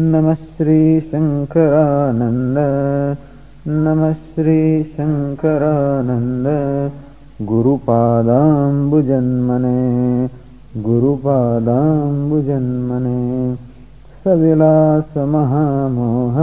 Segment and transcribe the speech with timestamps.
[0.00, 2.56] नमः श्रीशङ्करानन्द
[3.68, 6.46] नमः श्रीशङ्करानन्द
[7.46, 10.28] गुरुपादाम्बुजन्मने।
[10.82, 13.56] गुरुपादाम्बुजन्मने।
[14.24, 16.36] सविलासमहामोह।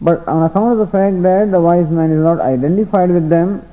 [0.00, 3.66] But on account of the fact that the wise man is not identified with them,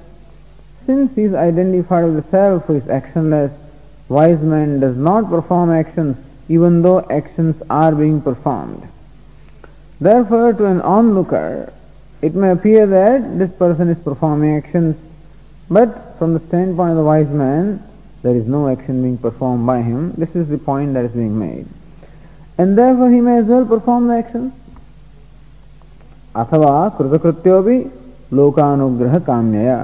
[0.88, 3.56] since he is identified with the self who is actionless,
[4.10, 6.18] wise man does not perform actions
[6.50, 8.88] even though actions are being performed.
[10.00, 11.74] Therefore, to an onlooker,
[12.21, 14.97] it may appear that this person is performing actions,
[15.69, 17.83] but from the standpoint of the wise man,
[18.23, 20.13] there is no action being performed by him.
[20.13, 21.67] This is the point that is being made.
[22.59, 24.53] And therefore he may as well perform the actions.
[26.37, 27.79] अथवा कृतकृत्योपि
[28.33, 29.81] लोकानुग्रह काम्यया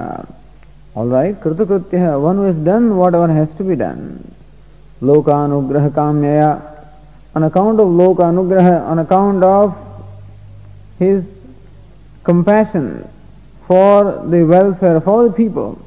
[0.95, 4.33] Alright, kritakritya, one who has done whatever has to be done.
[5.01, 6.61] Lokanugraha kamyaya,
[7.35, 9.77] on account of lokanugraha, on account of
[10.97, 11.23] his
[12.24, 13.08] compassion
[13.66, 15.80] for the welfare of all the people,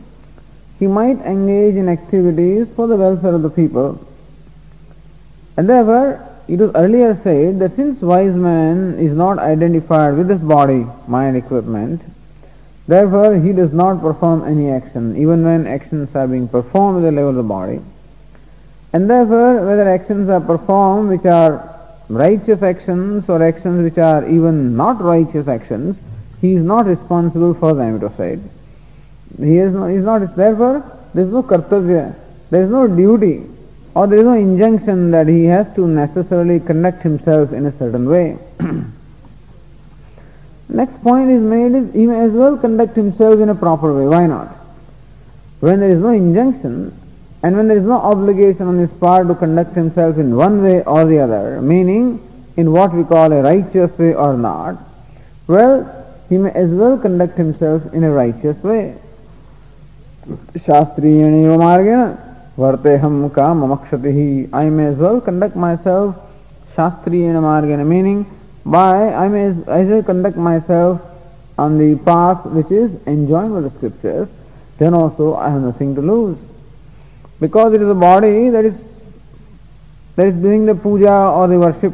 [0.80, 4.00] he might engage in activities for the welfare of the people.
[5.58, 10.40] And therefore, it was earlier said that since wise man is not identified with this
[10.40, 12.02] body, mind, equipment,
[12.88, 17.12] therefore he does not perform any action, even when actions are being performed at the
[17.12, 17.82] level of the body.
[18.94, 21.76] And therefore, whether actions are performed which are
[22.08, 25.98] righteous actions or actions which are even not righteous actions,
[26.42, 28.40] he is not responsible for the it was.
[29.40, 30.84] He is not, he is not therefore,
[31.14, 32.16] there is no kartavya,
[32.50, 33.44] there is no duty,
[33.96, 38.08] or there is no injunction that he has to necessarily conduct himself in a certain
[38.08, 38.38] way.
[40.70, 44.06] Next point is made is he may as well conduct himself in a proper way.
[44.06, 44.50] Why not?
[45.60, 46.94] When there is no injunction
[47.42, 50.84] and when there is no obligation on his part to conduct himself in one way
[50.84, 52.20] or the other, meaning
[52.58, 54.78] in what we call a righteous way or not,
[55.48, 55.97] well,
[56.30, 58.96] he may as well conduct himself in a righteous way.
[60.28, 62.28] Shastriyaniva margena
[62.58, 64.50] varteham ka mamakshatihi.
[64.54, 66.16] I may as well conduct myself
[66.78, 68.26] shastriyana margena, meaning
[68.66, 71.02] by I may as, as well conduct myself
[71.58, 74.30] on the path which is enjoying by the scriptures,
[74.78, 76.38] then also I have nothing to lose.
[77.40, 78.76] Because it is the body that is
[80.16, 81.94] that is doing the puja or the worship.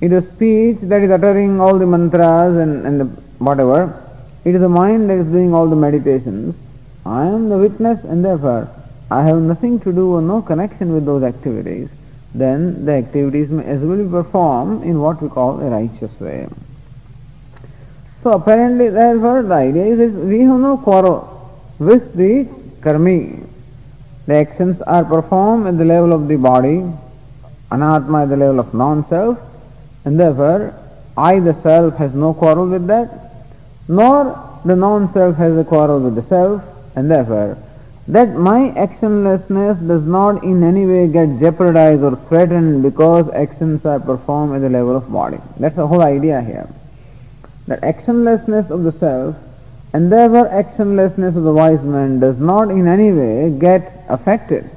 [0.00, 4.02] It is speech that is uttering all the mantras and, and the whatever.
[4.44, 6.56] It is the mind that is doing all the meditations.
[7.04, 8.68] I am the witness and therefore
[9.10, 11.88] I have nothing to do or no connection with those activities.
[12.34, 16.48] Then the activities may as well be performed in what we call a righteous way.
[18.22, 21.32] So apparently therefore the idea is that we have no quarrel
[21.78, 22.44] with the
[22.80, 23.46] karmi.
[24.26, 26.84] The actions are performed at the level of the body,
[27.70, 29.38] anatma at the level of non-self,
[30.04, 30.74] and therefore
[31.16, 33.25] I the self has no quarrel with that,
[33.88, 36.62] nor the non-self has a quarrel with the self,
[36.94, 37.58] and therefore
[38.08, 43.98] that my actionlessness does not in any way get jeopardized or threatened because actions are
[43.98, 45.38] performed at the level of body.
[45.58, 46.68] That's the whole idea here.
[47.66, 49.34] That actionlessness of the self
[49.92, 54.70] and therefore actionlessness of the wise man does not in any way get affected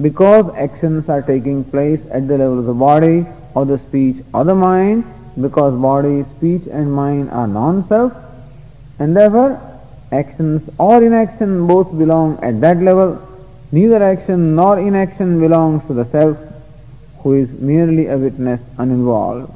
[0.00, 4.44] because actions are taking place at the level of the body or the speech or
[4.44, 5.04] the mind,
[5.40, 8.12] because body, speech and mind are non-self,
[8.98, 9.60] and therefore
[10.10, 13.24] actions or inaction both belong at that level.
[13.70, 16.38] Neither action nor inaction belongs to the self,
[17.22, 19.52] who is merely a witness uninvolved.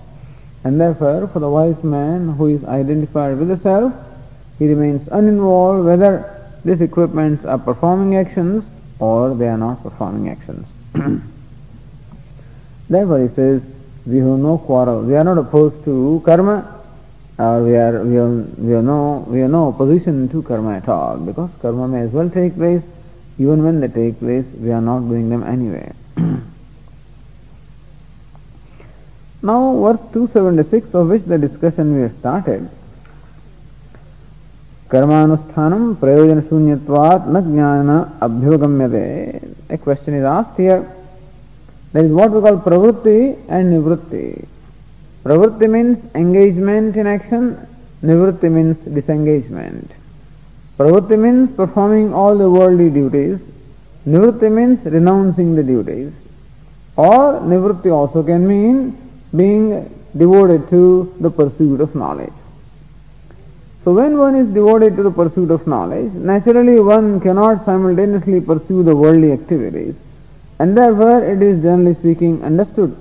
[0.64, 3.92] And therefore, for the wise man who is identified with the self,
[4.58, 8.64] he remains uninvolved whether these equipments are performing actions
[8.98, 10.66] or they are not performing actions.
[12.88, 13.62] Therefore he says,
[14.05, 16.81] we have no quarrel, we are not opposed to karma,
[17.37, 20.87] or we are we have, we have no we have no opposition to karma at
[20.87, 22.83] all, because karma may as well take place,
[23.37, 25.91] even when they take place, we are not doing them anyway.
[29.43, 32.67] now verse 276 of which the discussion we have started
[34.91, 37.89] कर्मानुष्ठानम प्रयोजन शून्यवाद न ज्ञान
[38.27, 39.07] अभ्युगम्यते
[39.69, 40.89] A question is asked here.
[41.92, 44.46] that is what we call pravritti and nivritti.
[45.24, 47.66] Pravritti means engagement in action,
[48.02, 49.90] nivritti means disengagement.
[50.78, 53.40] Pravritti means performing all the worldly duties,
[54.06, 56.12] nivritti means renouncing the duties.
[56.96, 58.96] Or nivritti also can mean
[59.36, 62.32] being devoted to the pursuit of knowledge.
[63.84, 68.82] So when one is devoted to the pursuit of knowledge, naturally one cannot simultaneously pursue
[68.82, 69.94] the worldly activities.
[70.62, 72.96] And therefore it is generally speaking understood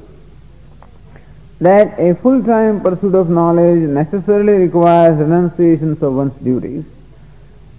[1.60, 6.86] that a full-time pursuit of knowledge necessarily requires renunciations of one's duties.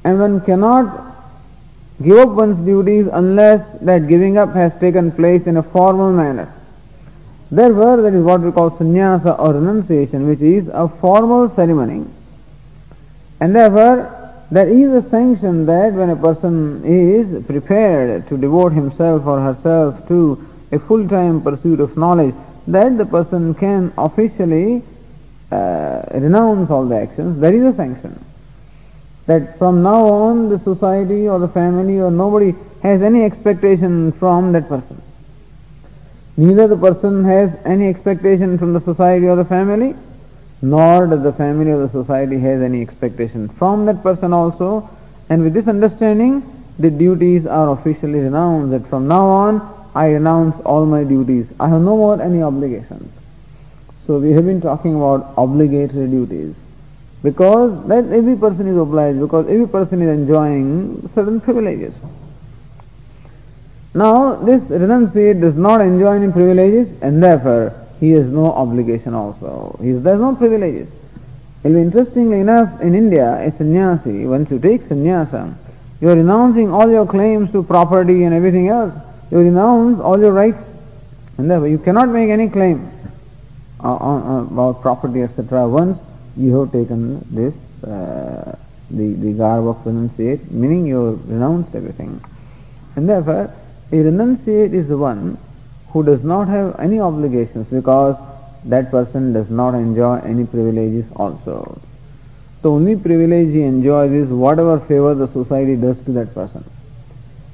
[0.04, 0.86] And one cannot
[2.00, 6.54] give up one's duties unless that giving up has taken place in a formal manner.
[7.50, 12.06] Therefore, that is what we call sannyasa or renunciation, which is a formal ceremony
[13.40, 14.21] and therefore,
[14.52, 20.06] there is a sanction that when a person is prepared to devote himself or herself
[20.08, 22.34] to a full-time pursuit of knowledge,
[22.66, 24.82] that the person can officially
[25.50, 27.40] uh, renounce all the actions.
[27.40, 28.22] There is a sanction.
[29.24, 34.52] That from now on the society or the family or nobody has any expectation from
[34.52, 35.00] that person.
[36.36, 39.94] Neither the person has any expectation from the society or the family,
[40.62, 44.88] nor does the family or the society has any expectation from that person also.
[45.28, 46.42] And with this understanding,
[46.78, 51.52] the duties are officially renounced that from now on I renounce all my duties.
[51.60, 53.12] I have no more any obligations.
[54.06, 56.54] So we have been talking about obligatory duties.
[57.22, 61.94] Because that every person is obliged, because every person is enjoying certain privileges.
[63.94, 69.78] Now this renunciate does not enjoy any privileges and therefore he has no obligation also.
[69.80, 70.88] He there's no privileges.
[71.62, 75.56] Interestingly enough, in India, a sannyasi, once you take sannyasa,
[76.00, 78.92] you are renouncing all your claims to property and everything else.
[79.30, 80.66] You renounce all your rights.
[81.38, 82.90] And therefore you cannot make any claim
[83.84, 85.68] uh, uh, about property, etc.
[85.68, 85.96] Once
[86.36, 87.54] you have taken this,
[87.84, 88.56] uh,
[88.90, 92.20] the, the garb of renunciate, meaning you have renounced everything.
[92.96, 93.54] And therefore,
[93.92, 95.38] a renunciate is the one
[95.92, 98.16] who does not have any obligations because
[98.64, 101.80] that person does not enjoy any privileges also.
[102.62, 106.64] The only privilege he enjoys is whatever favor the society does to that person.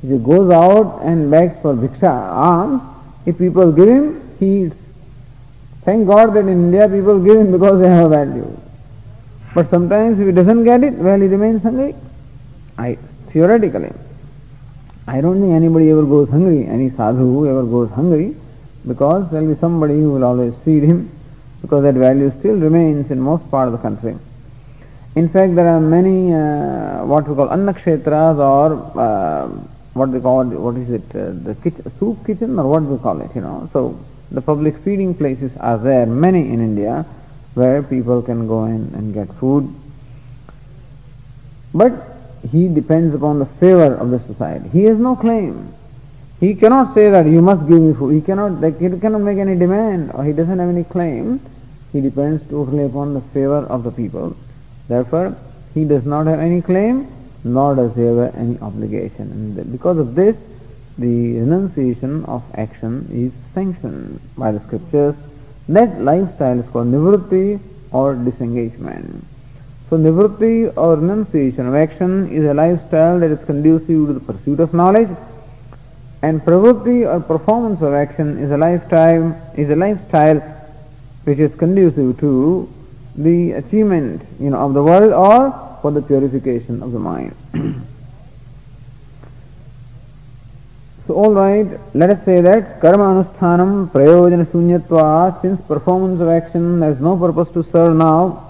[0.03, 2.83] If he goes out and begs for bhiksha, alms,
[3.27, 4.77] if people give him, he eats.
[5.85, 8.61] Thank God that in India people give him because they have a value.
[9.55, 11.97] But sometimes if he doesn't get it, well, he remains hungry.
[12.77, 12.99] I,
[13.29, 13.93] theoretically.
[15.09, 18.37] I don't think anybody ever goes hungry, any sadhu ever goes hungry,
[18.87, 21.11] because there will be somebody who will always feed him,
[21.63, 24.19] because that value still remains in most part of the country.
[25.15, 29.47] In fact, there are many uh, what we call annakshetras or uh,
[29.95, 32.99] what we call what is it uh, the kitchen, soup kitchen or what do we
[32.99, 33.69] call it, you know.
[33.73, 33.99] So
[34.31, 37.07] the public feeding places are there, many in India,
[37.55, 39.75] where people can go in and get food.
[41.73, 42.08] But
[42.51, 44.69] he depends upon the favor of the society.
[44.69, 45.75] He has no claim.
[46.41, 48.15] He cannot say that you must give me food.
[48.15, 51.41] He cannot, he cannot make any demand or he doesn't have any claim.
[51.93, 54.37] He depends totally upon the favor of the people.
[54.89, 55.37] Therefore,
[55.75, 57.09] he does not have any claim,
[57.45, 59.33] nor does he have any obligation.
[59.33, 60.37] And because of this,
[60.99, 65.15] the renunciation of action is sanctioned by the scriptures.
[65.69, 67.61] That lifestyle is called nivritti
[67.93, 69.25] or disengagement.
[69.89, 74.61] So nivritti or renunciation of action is a lifestyle that is conducive to the pursuit
[74.61, 75.09] of knowledge
[76.21, 80.41] and pravritti or performance of action is a lifetime is a lifestyle
[81.25, 82.69] which is conducive to
[83.17, 87.35] the achievement you know of the world or for the purification of the mind.
[91.07, 96.83] So all right, let us say that karma anusthanam prayojana shunyatva, since performance of action
[96.83, 98.48] has no purpose to serve now,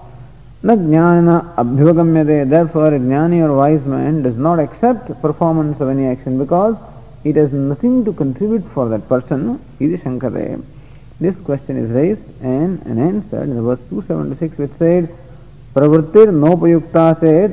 [0.60, 2.48] Na jnana abhyavagamyate.
[2.48, 6.76] Therefore, a jnani or wise man does not accept performance of any action because
[7.22, 9.60] it has nothing to contribute for that person.
[9.78, 10.60] Iti Shankare.
[11.20, 15.08] This question is raised and, an answer in the verse 276 which said,
[15.74, 17.52] Pravrittir nopayukta chet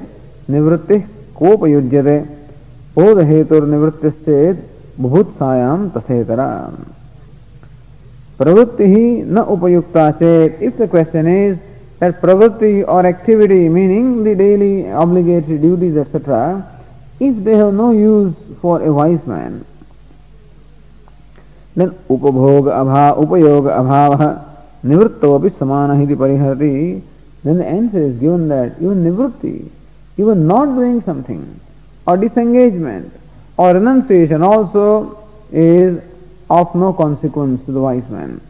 [0.50, 2.28] nivrittih kopayujyate
[2.96, 4.58] bodhetur nivrittischet
[5.00, 6.74] bhutsayam tasetara.
[8.38, 10.62] Pravrtihi na upayukta.
[10.62, 11.58] If the question is,
[12.00, 16.64] that pravritti or activity meaning the daily obligatory duties etc
[17.20, 19.66] if they have no use for a wise man
[21.76, 24.30] then upabhog abha upayog abhava
[24.84, 27.02] nivritto api samana hiti parihati
[27.44, 29.58] then the answer is given that even nivritti
[30.18, 31.44] even not doing something
[32.08, 33.12] or disengagement
[33.58, 34.86] or renunciation also
[35.52, 36.02] is
[36.50, 38.42] of no consequence to the wise man.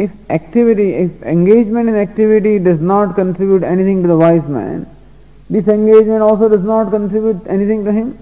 [0.00, 4.86] If activity, if engagement in activity does not contribute anything to the wise man,
[5.52, 8.18] disengagement also does not contribute anything to him.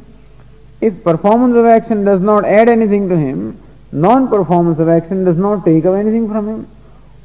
[0.80, 3.60] If performance of action does not add anything to him,
[3.92, 6.66] non-performance of action does not take away anything from him.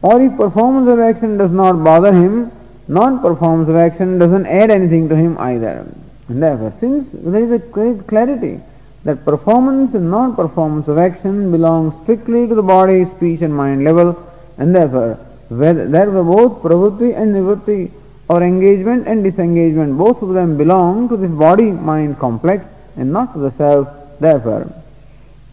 [0.03, 2.51] Or if performance of action does not bother him,
[2.87, 5.87] non-performance of action doesn't add anything to him either.
[6.27, 8.59] And therefore, since there is a great clarity
[9.03, 14.15] that performance and non-performance of action belong strictly to the body, speech and mind level,
[14.57, 15.15] and therefore,
[15.49, 17.91] whether, therefore both pravritti and nivritti
[18.29, 23.39] or engagement and disengagement, both of them belong to this body-mind complex and not to
[23.39, 23.87] the self.
[24.19, 24.71] Therefore,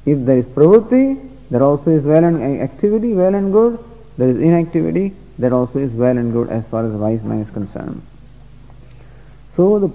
[0.06, 3.78] if there is pravritti, there also is well and activity, well and good.
[4.16, 7.40] There is inactivity, that also is well and good as far as the wise man
[7.40, 8.02] is concerned.
[9.56, 9.92] So the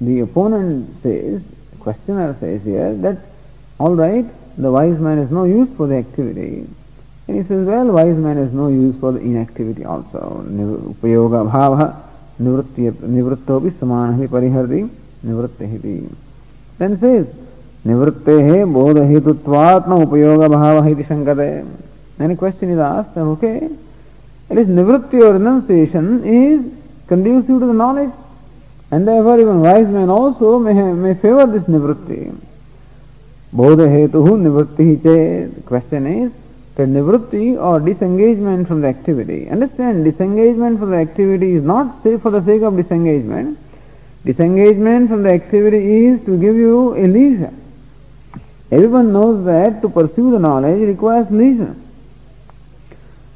[0.00, 1.42] the opponent says,
[1.80, 3.18] questioner says here that
[3.78, 4.24] all right,
[4.58, 6.66] the wise man has no use for the activity.
[7.28, 10.44] And he says, well, wise man has no use for the inactivity also.
[10.46, 12.02] Upayoga bhava
[12.40, 14.88] nivrittopi samanahi pariharti
[15.24, 16.08] nivrittahiti.
[16.78, 17.26] Then says,
[17.84, 21.66] nivrittehe bodha hetutvatma upayoga bhava iti shankate.
[22.16, 23.68] Then a question is asked, okay,
[24.48, 26.60] at least nivritti or renunciation is
[27.08, 28.12] conducive to the knowledge
[28.92, 32.32] and therefore even wise man also may, may favor this nivritti.
[33.52, 35.50] Bodha hetuhu nivritti che.
[35.52, 36.32] The question is
[36.76, 39.48] that nivritti or disengagement from the activity.
[39.48, 43.58] Understand, disengagement from the activity is not say for the sake of disengagement.
[44.24, 47.52] Disengagement from the activity is to give you a leisure.
[48.70, 51.74] Everyone knows that to pursue the knowledge requires leisure.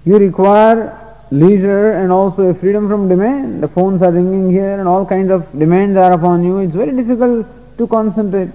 [0.05, 0.99] You require
[1.31, 3.63] leisure and also a freedom from demand.
[3.63, 6.59] The phones are ringing here and all kinds of demands are upon you.
[6.59, 7.47] It's very difficult
[7.79, 8.51] to concentrate.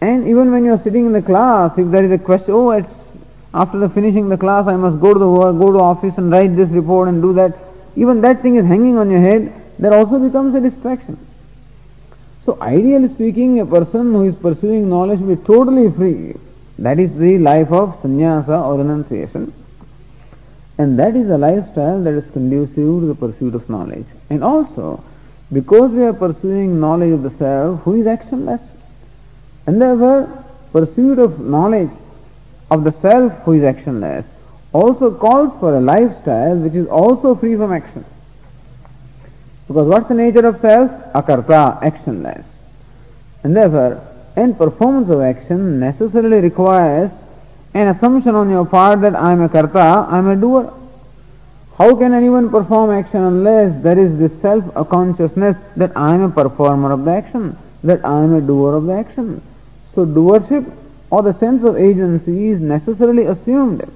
[0.00, 2.70] And even when you are sitting in the class, if there is a question, oh,
[2.70, 2.88] it's
[3.52, 6.30] after the finishing the class, I must go to the work, go to office and
[6.30, 7.56] write this report and do that.
[7.96, 9.52] Even that thing is hanging on your head.
[9.80, 11.18] That also becomes a distraction.
[12.44, 16.34] So ideally speaking, a person who is pursuing knowledge will be totally free.
[16.78, 19.52] That is the life of sannyasa or renunciation.
[20.78, 24.06] And that is a lifestyle that is conducive to the pursuit of knowledge.
[24.30, 25.02] And also,
[25.52, 28.62] because we are pursuing knowledge of the self, who is actionless?
[29.66, 31.90] And therefore, pursuit of knowledge
[32.70, 34.24] of the self who is actionless
[34.72, 38.04] also calls for a lifestyle which is also free from action.
[39.66, 40.90] Because what's the nature of self?
[41.12, 42.44] Akarta, actionless.
[43.42, 47.10] And therefore, any performance of action necessarily requires
[47.74, 50.72] an assumption on your part that I am a karta, I am a doer.
[51.78, 56.92] How can anyone perform action unless there is this self-consciousness that I am a performer
[56.92, 59.42] of the action, that I am a doer of the action.
[59.94, 60.70] So doership
[61.10, 63.90] or the sense of agency is necessarily assumed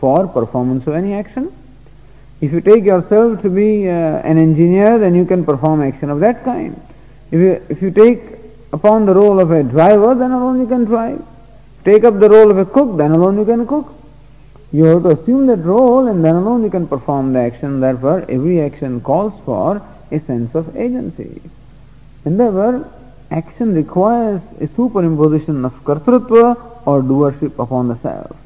[0.00, 1.52] for performance of any action.
[2.40, 6.20] If you take yourself to be uh, an engineer, then you can perform action of
[6.20, 6.80] that kind.
[7.30, 8.20] If you, if you take
[8.72, 11.22] upon the role of a driver, then alone you can drive
[11.86, 13.94] take up the role of a cook, then alone you can cook.
[14.72, 17.80] You have to assume that role and then alone you can perform the action.
[17.80, 21.40] Therefore, every action calls for a sense of agency.
[22.24, 22.90] And therefore,
[23.30, 28.36] action requires a superimposition of kartrutva or doership upon the self.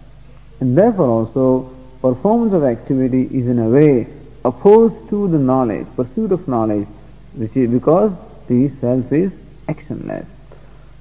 [0.61, 1.71] And therefore also,
[2.01, 4.07] performance of activity is in a way
[4.45, 6.87] opposed to the knowledge, pursuit of knowledge,
[7.35, 8.13] which is because
[8.49, 9.33] the self is
[9.69, 10.27] actionless.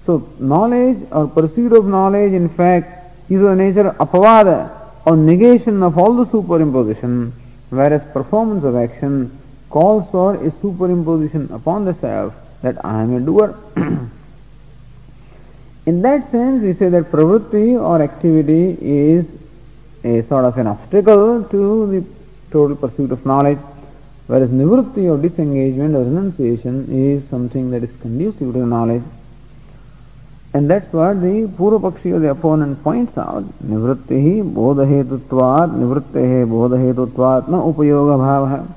[0.05, 5.97] So knowledge or pursuit of knowledge in fact is of nature apavada or negation of
[5.97, 7.31] all the superimposition
[7.69, 9.37] whereas performance of action
[9.69, 13.55] calls for a superimposition upon the self that I am a doer.
[15.85, 19.25] In that sense, we say that pravritti or activity is
[20.03, 22.05] a sort of an obstacle to the
[22.51, 23.59] total pursuit of knowledge,
[24.27, 29.03] whereas nivritti or disengagement or renunciation is something that is conducive to knowledge.
[30.51, 33.43] And that's what the Purvapakshi or the opponent points out.
[33.63, 38.67] Nivrittihi bodhahetutvat, nivrittehe bodhahetutvat na upayoga bhava.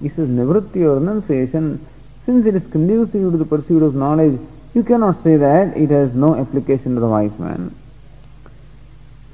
[0.00, 1.84] He says nivritti or renunciation,
[2.26, 4.38] since it is conducive to the pursuit of knowledge,
[4.74, 7.74] you cannot say that it has no application to the wise man.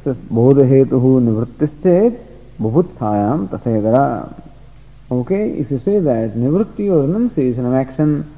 [0.03, 2.19] Says bodhahetuhu nivrittischet
[2.61, 4.43] bhubutsayam tasedara.
[5.11, 8.33] Okay, if you say that nivritti or renunciation of action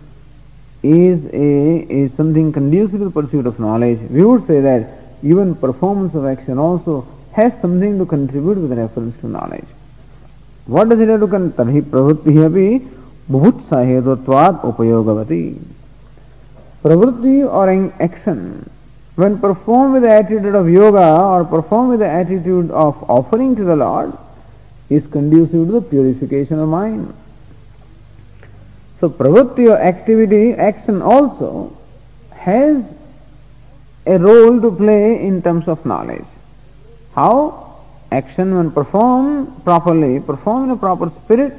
[0.83, 4.89] is a is something conducive to the pursuit of knowledge, we would say that
[5.23, 9.67] even performance of action also has something to contribute with reference to knowledge.
[10.67, 12.98] What does it have to contribute?
[13.32, 15.46] बुभुत्सा हेतुत्वात् उपयोगवती
[16.84, 18.70] pravritti or action
[19.16, 23.64] when performed with the attitude of yoga or performed with the attitude of offering to
[23.64, 24.12] the Lord
[24.90, 27.14] is conducive to the purification of mind.
[29.00, 31.78] So pravritti or activity, action also
[32.32, 32.84] has
[34.06, 36.26] a role to play in terms of knowledge.
[37.16, 37.78] How?
[38.12, 41.54] Action when performed properly, performed in a proper spirit,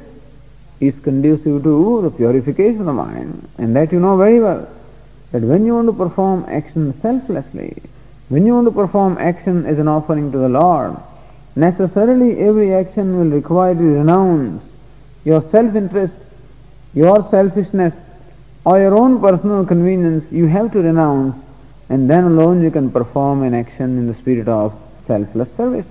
[0.80, 3.48] is conducive to the purification of the mind.
[3.58, 4.68] And that you know very well.
[5.32, 7.82] That when you want to perform action selflessly,
[8.28, 10.96] when you want to perform action as an offering to the Lord,
[11.54, 14.62] necessarily every action will require you to renounce
[15.24, 16.14] your self-interest
[16.94, 17.94] your selfishness
[18.64, 21.36] or your own personal convenience you have to renounce
[21.88, 25.86] and then alone you can perform an action in the spirit of selfless service.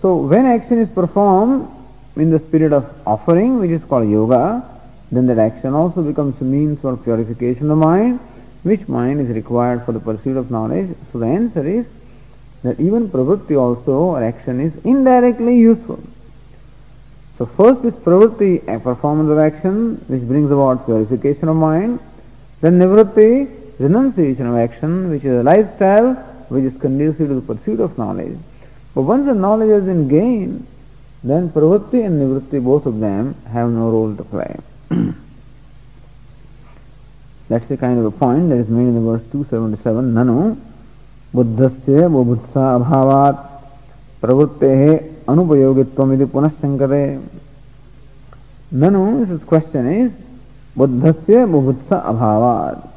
[0.00, 1.68] So when action is performed
[2.16, 4.64] in the spirit of offering which is called yoga,
[5.12, 8.20] then that action also becomes a means for purification of mind
[8.62, 10.94] which mind is required for the pursuit of knowledge.
[11.12, 11.86] So the answer is
[12.62, 16.00] that even pravritti also or action is indirectly useful.
[17.38, 22.00] So first is pravritti, a performance of action which brings about purification of mind.
[22.60, 26.14] Then nivritti, renunciation of action which is a lifestyle
[26.50, 28.36] which is conducive to the pursuit of knowledge.
[28.94, 30.66] But once the knowledge has been gained,
[31.22, 34.56] then pravritti and nivritti, both of them, have no role to play.
[37.48, 40.14] That's the kind of a point that is made in the verse 277.
[40.14, 40.56] Nanu
[41.34, 43.36] buddhasya bubutsa abhavat
[44.22, 47.20] pravrittehe anupayogitvam iti punashankare.
[48.72, 50.12] Nanu, this question is,
[50.76, 52.88] buddhasya bubutsa abhavat.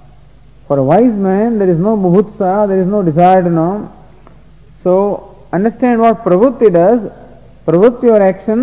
[0.68, 3.92] For a wise man, there is no bubutsa, there is no desire to know.
[4.84, 7.12] So, understand what pravritti does,
[7.68, 8.60] pravritti or action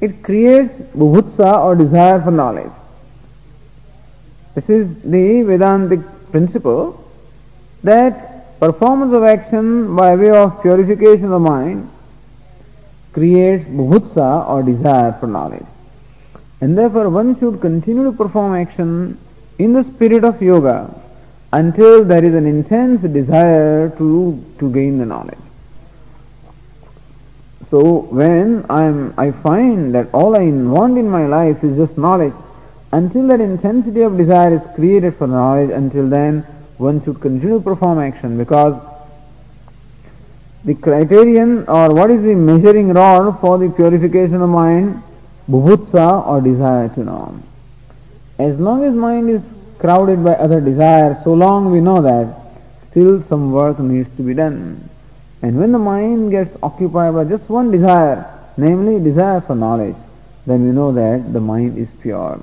[0.00, 2.74] it creates bubutsa or desire for knowledge
[4.54, 6.00] this is the vedantic
[6.30, 6.82] principle
[7.82, 11.90] that performance of action by way of purification of mind
[13.12, 15.66] creates bhutsa or desire for knowledge.
[16.60, 19.18] And therefore one should continue to perform action
[19.58, 20.78] in the spirit of yoga
[21.52, 25.43] until there is an intense desire to, to gain the knowledge.
[27.70, 32.34] So when I'm, I find that all I want in my life is just knowledge,
[32.92, 36.42] until that intensity of desire is created for knowledge, until then
[36.78, 38.80] one should continue to perform action because
[40.64, 45.02] the criterion or what is the measuring rod for the purification of mind?
[45.48, 47.38] Bhubutsa or desire to know.
[48.38, 49.42] As long as mind is
[49.78, 52.34] crowded by other desires, so long we know that
[52.84, 54.88] still some work needs to be done.
[55.44, 58.24] And when the mind gets occupied by just one desire,
[58.56, 59.96] namely desire for knowledge,
[60.46, 62.40] then we know that the mind is pure.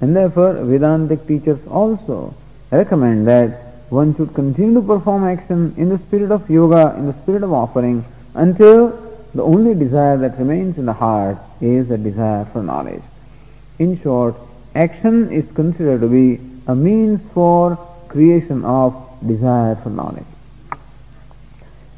[0.00, 2.34] And therefore Vedantic teachers also
[2.70, 3.50] recommend that
[3.90, 7.52] one should continue to perform action in the spirit of yoga, in the spirit of
[7.52, 8.02] offering,
[8.34, 8.98] until
[9.34, 13.02] the only desire that remains in the heart is a desire for knowledge.
[13.78, 14.36] In short,
[14.74, 17.76] action is considered to be a means for
[18.08, 20.31] creation of desire for knowledge.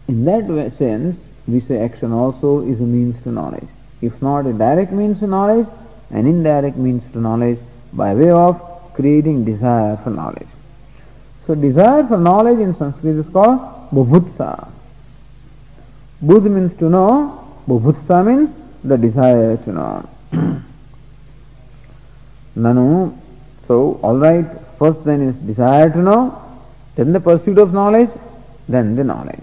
[0.08, 3.68] In that sense, we say action also is a means to knowledge.
[4.02, 5.66] If not a direct means to knowledge,
[6.10, 7.58] an indirect means to knowledge
[7.92, 8.60] by way of
[8.94, 10.48] creating desire for knowledge.
[11.46, 14.68] So desire for knowledge in Sanskrit is called bubhutsa.
[16.22, 20.08] Budh means to know, bubhutsa means the desire to know.
[22.56, 23.16] Nanu,
[23.66, 24.46] so alright,
[24.78, 26.42] first then is desire to know,
[26.94, 28.10] then the pursuit of knowledge,
[28.68, 29.42] then the knowledge.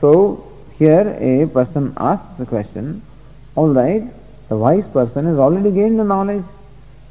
[0.00, 3.02] So here a person asks the question,
[3.56, 4.04] alright,
[4.48, 6.44] the wise person has already gained the knowledge,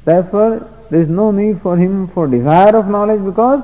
[0.04, 3.62] therefore there is no need for him for desire of knowledge because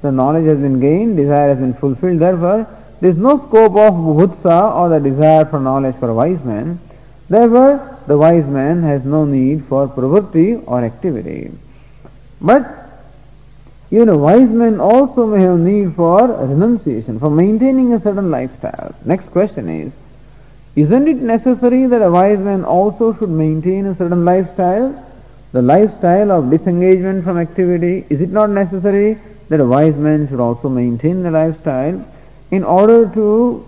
[0.00, 2.20] the knowledge has been gained, desire has been fulfilled.
[2.20, 2.66] Therefore,
[3.00, 6.78] there is no scope of bhutsa or the desire for knowledge for a wise man.
[7.28, 11.50] Therefore, the wise man has no need for pravritti or activity.
[12.40, 12.87] But
[13.90, 18.94] even a wise man also may have need for renunciation, for maintaining a certain lifestyle.
[19.04, 19.92] Next question is,
[20.76, 25.04] isn't it necessary that a wise man also should maintain a certain lifestyle?
[25.52, 30.40] The lifestyle of disengagement from activity, is it not necessary that a wise man should
[30.40, 32.04] also maintain the lifestyle
[32.50, 33.66] in order to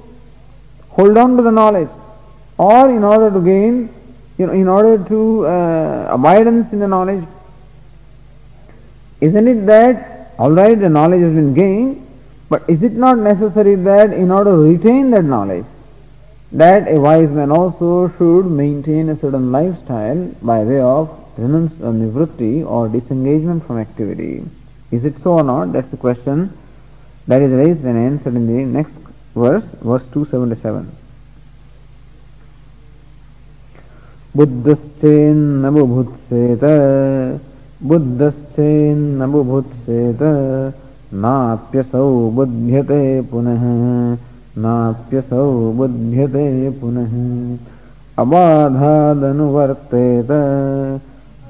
[0.90, 1.88] hold on to the knowledge
[2.58, 3.88] or in order to gain,
[4.36, 7.24] you know, in order to uh, abidance in the knowledge?
[9.21, 12.05] Isn't it that, alright, the knowledge has been gained,
[12.49, 15.65] but is it not necessary that in order to retain that knowledge,
[16.51, 21.91] that a wise man also should maintain a certain lifestyle by way of renunce or
[21.91, 24.43] nivritti or disengagement from activity.
[24.91, 25.73] Is it so or not?
[25.73, 26.55] That's the question
[27.27, 28.93] that is raised and answered in the next
[29.33, 30.91] verse, verse 277.
[34.35, 36.63] बुद्धश्चेन्न बुभुत्सेत
[37.82, 40.18] बुद्धश्चेन्न बुभुत्सेत
[41.14, 43.62] नाप्यसौ बुध्यते पुनः।
[44.62, 47.56] नाप्यसौ बुध्यते पुनः।
[48.18, 50.30] अबाधादनुवर्तेत।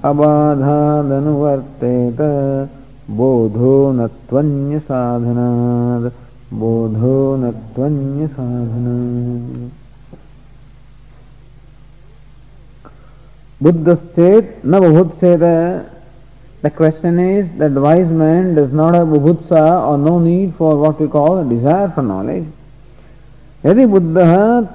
[0.04, 2.18] अबाधादनुवर्तेत।
[3.10, 6.12] बोधो न त्वन्यसाधनात्
[6.54, 9.70] बोधो न त्वन्यसाधनात्
[13.64, 15.89] Buddhaschet na bubhutseta.
[16.61, 20.77] The question is that the wise man does not have bubhutsa or no need for
[20.77, 22.45] what we call a desire for knowledge.
[23.65, 24.17] यदि बुद्ध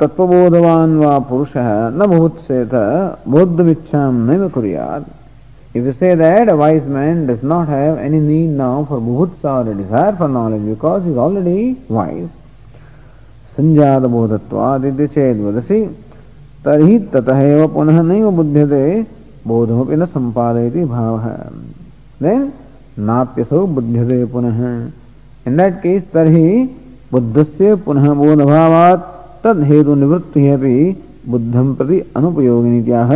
[0.00, 2.74] तत्वबोधवान व पुरुष न बुभुत्सेत
[3.35, 5.09] बोधमिच्छाम नैव कुर्यात्
[5.72, 9.64] If you say that a wise man does not have any need now for bhutsa
[9.64, 12.29] or a desire for knowledge because he is already wise,
[13.57, 15.81] संजात बोधत्वाद चेद वदसी
[16.64, 18.85] तरी ततः एव पुनः नैव बुध्यते
[19.46, 21.26] बोधमपि न संपादयति भावः
[22.23, 22.41] then
[23.08, 24.60] नाप्यसो बुद्ध्यते पुनः।
[25.47, 26.47] इन दैट केस तरी
[27.12, 29.01] बुद्धस्य पुनः बोधभावात्
[29.43, 30.75] तद हेतु निवृत्ति अपि
[31.30, 33.12] बुद्धं प्रति अनुपयोगिनीत्याह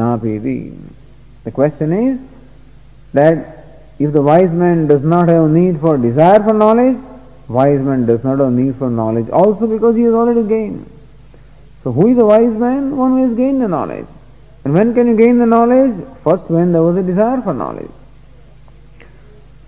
[0.00, 0.56] नापेति।
[1.46, 2.16] The question is
[3.16, 3.36] that
[4.00, 6.96] if the wise man does not have need for desire for knowledge
[7.50, 10.78] wise man does not have need for knowledge also because he is already gain
[11.84, 14.04] so who is the wise man one who is gain the knowledge
[14.66, 15.96] And when can you gain the knowledge?
[16.24, 17.90] First, when there was a desire for knowledge.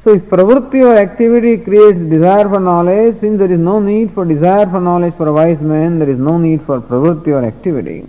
[0.06, 4.26] So if pravritti or activity creates desire for knowledge, since there is no need for
[4.26, 8.06] desire for knowledge for a wise man, there is no need for pravritti or activity.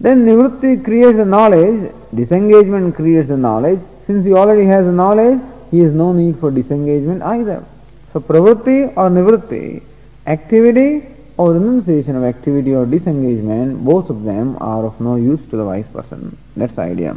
[0.00, 3.78] Then nivritti creates the knowledge, disengagement creates the knowledge.
[4.02, 5.40] Since he already has the knowledge,
[5.70, 7.64] he has no need for disengagement either.
[8.12, 9.82] So pravritti or nivritti,
[10.26, 11.04] activity
[11.36, 15.64] or renunciation of activity or disengagement, both of them are of no use to the
[15.64, 16.36] wise person.
[16.56, 17.16] That's the idea.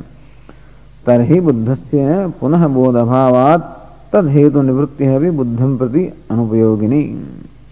[1.06, 3.75] तर्हि बुद्धस्य पुनः बोधभावात्
[4.13, 7.05] तद हेतु निवृत्ति भी बुद्धम प्रति अनुपयोगिनी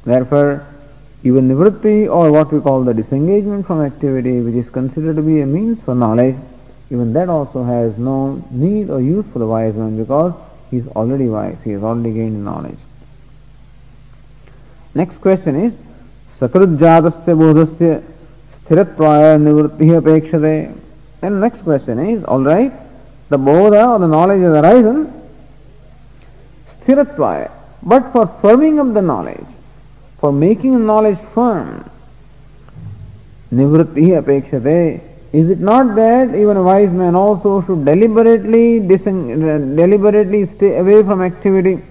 [0.07, 0.61] Therefore,
[1.27, 5.41] Even nivritti or what we call the disengagement from activity which is considered to be
[5.41, 6.37] a means for knowledge,
[6.91, 10.35] even that also has no need or use for the wise man because
[10.71, 12.77] he is already wise, he has already gained knowledge.
[14.95, 15.73] Next question is
[16.41, 18.03] सकृज्जातस्य बोधस्य
[18.57, 20.57] स्थिरत्वाय निवृत्तिः अपेक्षते
[21.23, 22.71] Then next question is, all right,
[23.31, 25.11] the bodha or the knowledge has arisen,
[26.85, 27.51] sthiratvaya,
[27.83, 29.47] but for firming up the knowledge,
[30.19, 31.91] for making knowledge firm.
[33.53, 35.01] Nivritti apekshate.
[35.33, 41.23] Is it not that even a wise man also should deliberately deliberately stay away from
[41.23, 41.83] activity?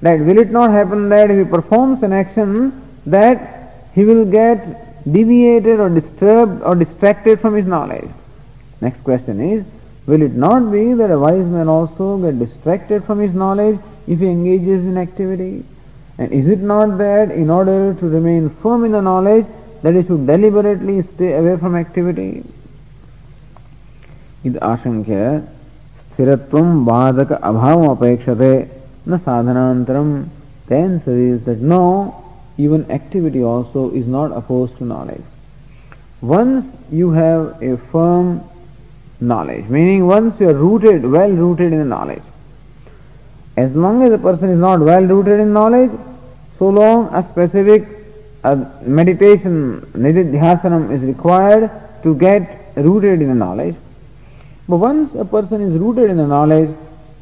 [0.00, 2.72] That will it not happen that if he performs an action
[3.06, 8.08] that he will get deviated or disturbed or distracted from his knowledge?
[8.80, 9.64] Next question is,
[10.06, 14.18] will it not be that a wise man also get distracted from his knowledge if
[14.18, 15.64] he engages in activity?
[16.18, 19.46] And is it not that in order to remain firm in the knowledge,
[19.82, 22.44] that he should deliberately stay away from activity?
[24.52, 25.46] ashankya
[26.02, 28.68] sthirattvam badaka abhavam apekshate
[29.06, 30.28] na sadhanantaram
[30.66, 32.14] the answer is that no
[32.56, 35.24] even activity also is not opposed to knowledge
[36.20, 38.42] once you have a firm
[39.20, 42.22] knowledge meaning once you are rooted well rooted in the knowledge
[43.56, 45.90] as long as a person is not well rooted in knowledge,
[46.58, 47.86] so long a specific
[48.42, 51.70] uh, meditation, nididhyasanam is required
[52.02, 53.76] to get rooted in the knowledge.
[54.68, 56.74] But once a person is rooted in the knowledge,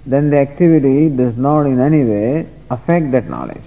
[0.07, 3.62] then the activity does not in any way affect that knowledge.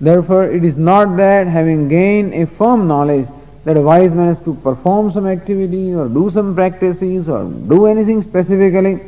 [0.00, 3.26] Therefore, it is not that having gained a firm knowledge
[3.64, 7.86] that a wise man has to perform some activity or do some practices or do
[7.86, 9.00] anything specifically.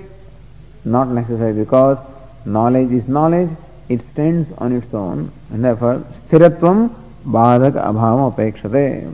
[0.84, 1.98] Not necessary because
[2.45, 3.49] knowledge is knowledge,
[3.89, 6.93] it stands on its own and therefore sthiratvam
[7.25, 9.13] badak abhava apekshate.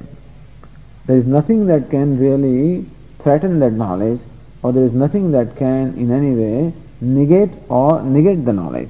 [1.06, 2.86] There is nothing that can really
[3.20, 4.20] threaten that knowledge
[4.63, 8.89] or there is nothing that can in any way negate or negate the knowledge.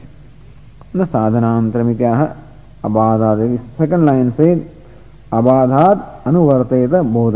[0.93, 2.37] The sadhanantaramikyaha
[2.83, 3.59] abadad.
[3.77, 4.59] Second line says
[5.33, 7.35] अबाधात अनुवर्तेत बोध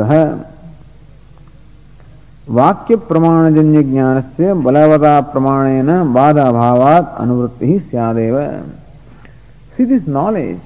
[2.48, 8.38] वाक्य प्रमाण जन्य ज्ञान से बलवता प्रमाण वाद अभाव अनुवृत्ति ही सियादेव।
[9.76, 10.58] सी दिस नॉलेज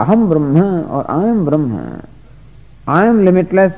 [0.00, 1.78] अहम ब्रह्म और I am Brahma.
[2.88, 3.72] I am limitless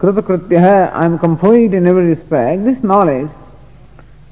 [0.00, 3.28] कृत कृत्य है I am complete in every respect this knowledge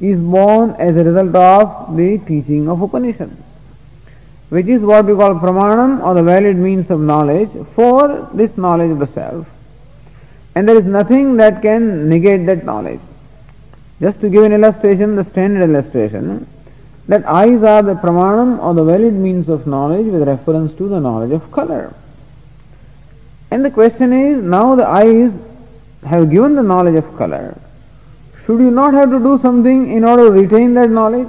[0.02, 3.36] is born as a result of the teaching of Upanishad
[4.52, 8.98] which is what you call प्रमाणम or the valid means of knowledge for this knowledge
[8.98, 9.46] the self
[10.54, 13.00] And there is nothing that can negate that knowledge.
[14.00, 16.46] Just to give an illustration, the standard illustration,
[17.08, 21.00] that eyes are the pramanam or the valid means of knowledge with reference to the
[21.00, 21.94] knowledge of color.
[23.50, 25.38] And the question is, now the eyes
[26.04, 27.58] have given the knowledge of color.
[28.44, 31.28] Should you not have to do something in order to retain that knowledge?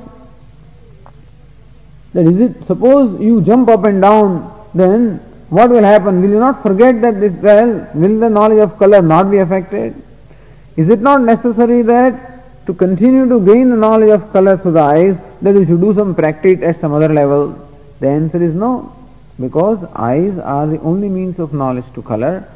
[2.13, 6.21] That is it, suppose you jump up and down, then what will happen?
[6.21, 9.95] Will you not forget that this, well, will the knowledge of color not be affected?
[10.75, 14.81] Is it not necessary that to continue to gain the knowledge of color through the
[14.81, 17.59] eyes, that you should do some practice at some other level?
[17.99, 18.91] The answer is no,
[19.39, 22.47] because eyes are the only means of knowledge to color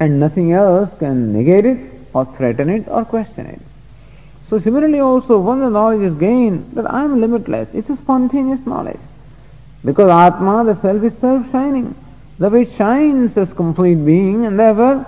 [0.00, 1.78] and nothing else can negate it
[2.14, 3.60] or threaten it or question it.
[4.48, 8.64] So similarly also, when the knowledge is gained that I am limitless, it's a spontaneous
[8.64, 9.00] knowledge.
[9.84, 11.94] Because Atma, the self, is self-shining.
[12.38, 15.04] The way shines as complete being and therefore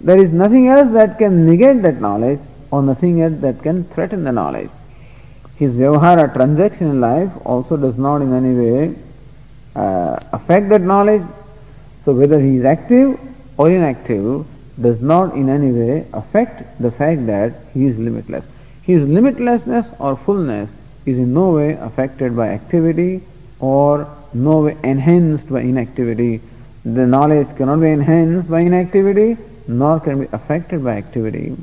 [0.00, 4.24] there is nothing else that can negate that knowledge or nothing else that can threaten
[4.24, 4.70] the knowledge.
[5.56, 8.94] His vyavahara transaction in life also does not in any way
[9.74, 11.22] uh, affect that knowledge.
[12.04, 13.18] So whether he is active
[13.56, 14.46] or inactive
[14.80, 18.44] does not in any way affect the fact that he is limitless.
[18.82, 20.70] His limitlessness or fullness
[21.04, 23.22] is in no way affected by activity
[23.58, 26.40] or no way enhanced by inactivity.
[26.84, 29.36] The knowledge cannot be enhanced by inactivity
[29.66, 31.54] nor can be affected by activity.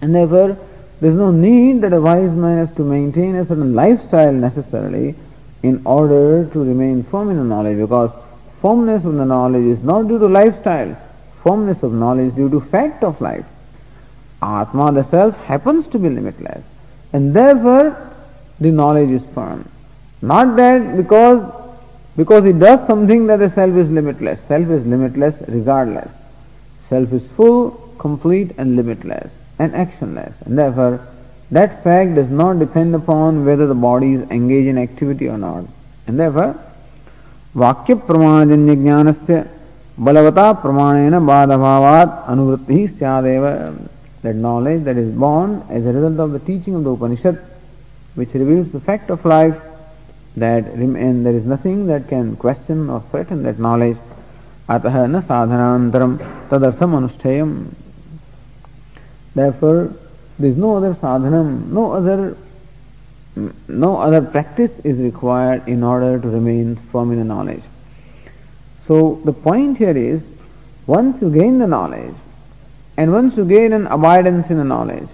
[0.00, 0.56] And therefore,
[1.00, 5.16] there is no need that a wise man has to maintain a certain lifestyle necessarily
[5.62, 8.12] in order to remain firm in the knowledge because
[8.60, 10.96] firmness of the knowledge is not due to lifestyle,
[11.42, 13.46] firmness of knowledge due to fact of life.
[14.40, 16.64] Atma, the self, happens to be limitless
[17.12, 18.10] and therefore
[18.60, 19.68] the knowledge is firm.
[20.20, 21.61] Not that because
[22.15, 24.39] because it does something that the self is limitless.
[24.47, 26.11] Self is limitless regardless.
[26.89, 30.41] Self is full, complete and limitless and actionless.
[30.45, 31.07] And therefore
[31.51, 35.65] that fact does not depend upon whether the body is engaged in activity or not.
[36.07, 36.55] And therefore
[37.55, 39.43] वाक्य प्रमाणजन्य ज्ञान से
[40.05, 43.45] बलवता प्रमाणेन बाधभावात अनुवृत्ति सदैव
[44.23, 47.39] that knowledge that is born as a result of the teaching of the Upanishad
[48.15, 49.55] which reveals the fact of life
[50.36, 53.96] that and there is nothing that can question or threaten that knowledge.
[54.68, 56.18] Atah na sadhanantaram
[56.48, 57.74] tadartham anushtayam
[59.34, 59.92] therefore
[60.38, 62.36] there is no other sadhanam no other
[63.68, 67.62] no other practice is required in order to remain firm in the knowledge.
[68.86, 70.28] So the point here is
[70.86, 72.14] once you gain the knowledge
[72.96, 75.08] and once you gain an abidance in the knowledge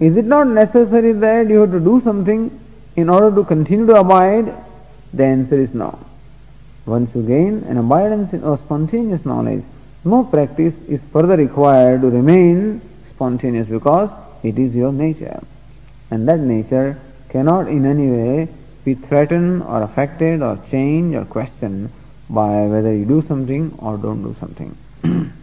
[0.00, 2.50] is it not necessary that you have to do something
[2.96, 4.52] in order to continue to abide?
[5.12, 5.98] The answer is no.
[6.86, 9.64] Once you gain an abidance or spontaneous knowledge,
[10.04, 14.10] no practice is further required to remain spontaneous because
[14.42, 15.42] it is your nature.
[16.10, 16.98] And that nature
[17.28, 18.48] cannot in any way
[18.84, 21.90] be threatened or affected or changed or questioned
[22.28, 24.76] by whether you do something or don't do something.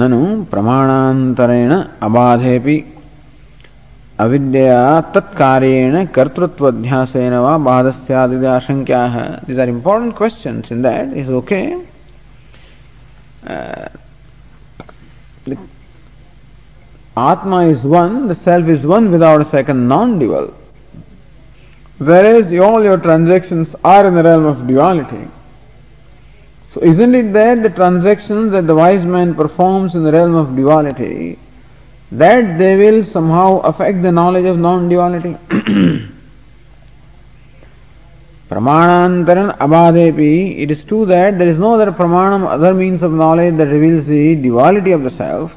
[0.00, 1.72] ननु प्रमाणांतरेण
[2.06, 2.78] अबाधेपि
[4.24, 11.60] अविद्या तत्कार्येण कर्तृत्वाध्यासेन वा बाधः स्यादिति आशङ्क्याः these are important questions in that is okay
[17.30, 20.50] atma is one the self is one without second non dual
[22.08, 25.24] where is all your transactions are in the realm of duality.
[26.76, 30.54] So isn't it that the transactions that the wise man performs in the realm of
[30.54, 31.38] duality,
[32.12, 35.38] that they will somehow affect the knowledge of non-duality?
[38.50, 43.56] Pramanantaran abadepi, it is true that there is no other pramanam, other means of knowledge
[43.56, 45.56] that reveals the duality of the self.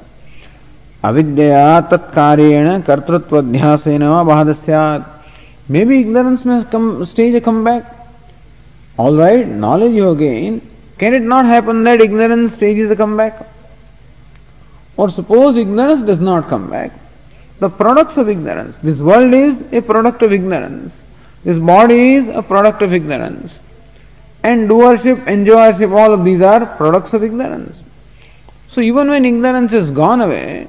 [1.03, 5.05] Avidya tatkaryena kartrutva va bahadasyat.
[5.67, 7.83] Maybe ignorance may come, stage a comeback.
[8.97, 10.68] Alright, knowledge you gain.
[10.99, 13.45] Can it not happen that ignorance stages a comeback?
[14.97, 16.91] Or suppose ignorance does not come back.
[17.59, 18.75] The products of ignorance.
[18.83, 20.93] This world is a product of ignorance.
[21.43, 23.53] This body is a product of ignorance.
[24.43, 27.77] And doership, enjoyership, all of these are products of ignorance.
[28.71, 30.67] So even when ignorance is gone away,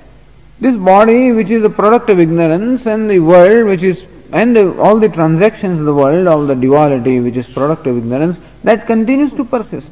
[0.61, 4.79] this body which is a product of ignorance and the world which is and the,
[4.81, 8.87] all the transactions of the world, all the duality which is product of ignorance, that
[8.87, 9.89] continues to persist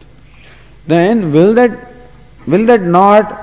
[0.88, 1.72] Then will that
[2.46, 3.34] will that not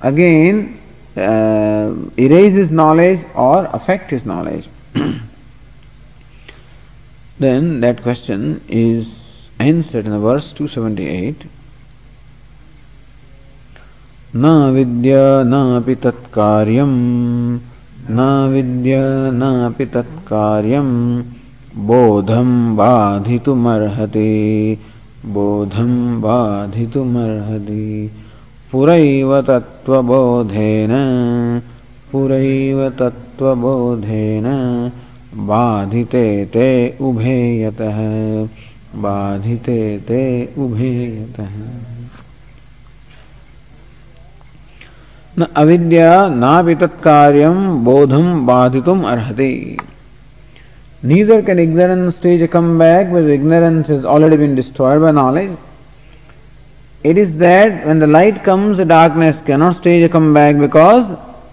[0.00, 0.78] again
[1.16, 4.68] uh, erase his knowledge or affect his knowledge?
[7.38, 9.08] then that question is
[9.58, 11.46] answered in the verse 278.
[14.36, 16.96] न विद्या नापि तत्कार्यम्
[18.10, 18.20] न
[18.52, 19.00] विद्या
[19.32, 20.92] नापि तत्कार्यम्
[21.88, 24.28] बोधं बाधितुमर्हति
[25.25, 28.11] बोधं बाधितुमर्हति।
[28.71, 30.91] पुरैव तत्त्वबोधेन
[32.11, 34.45] पुरैव तत्त्वबोधेन
[35.35, 37.99] बाधिते ते उभे यतः
[39.01, 40.23] बाधिते ते
[40.57, 41.55] उभे यतः
[45.39, 49.77] न अविद्या नापि तत्कार्यम बोधम बाधितुम अर्हति
[51.05, 55.57] Neither can ignorance stage a comeback when ignorance has already been destroyed by knowledge.
[57.03, 61.05] It is that when the light comes, the darkness cannot stage a comeback because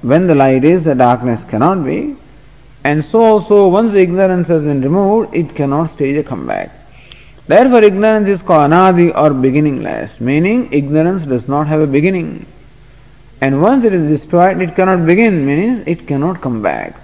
[0.03, 2.15] when the light is, the darkness cannot be.
[2.85, 6.71] And so also, once the ignorance has been removed, it cannot stage a comeback.
[7.49, 12.47] Therefore, ignorance is called anadi or beginningless, meaning ignorance does not have a beginning.
[13.41, 16.95] And once it is destroyed, it cannot begin, meaning it cannot come back.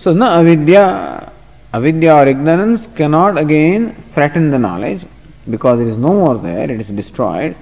[0.00, 1.32] So, now avidya,
[1.72, 5.02] avidya or ignorance cannot again threaten the knowledge
[5.50, 7.56] because it is no more there, it is destroyed.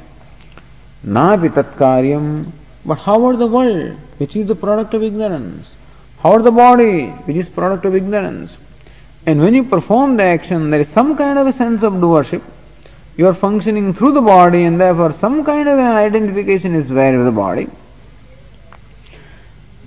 [1.02, 2.50] Na karyam,
[2.84, 5.76] but how about the world, which is the product of ignorance?
[6.26, 8.50] or the body, which is product of ignorance.
[9.26, 12.42] And when you perform the action, there is some kind of a sense of doership.
[13.16, 17.16] You are functioning through the body, and therefore some kind of an identification is there
[17.16, 17.68] with the body.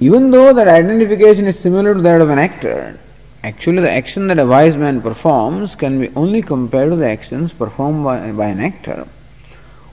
[0.02, 2.98] Even though that identification is similar to that of an actor,
[3.44, 7.52] actually the action that a wise man performs can be only compared to the actions
[7.52, 9.06] performed by, by an actor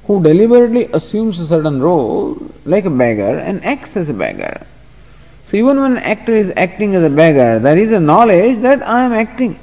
[0.06, 4.64] who deliberately assumes a certain role like a beggar and acts as a beggar.
[5.50, 8.82] So even when an actor is acting as a beggar, there is a knowledge that
[8.82, 9.58] I am acting.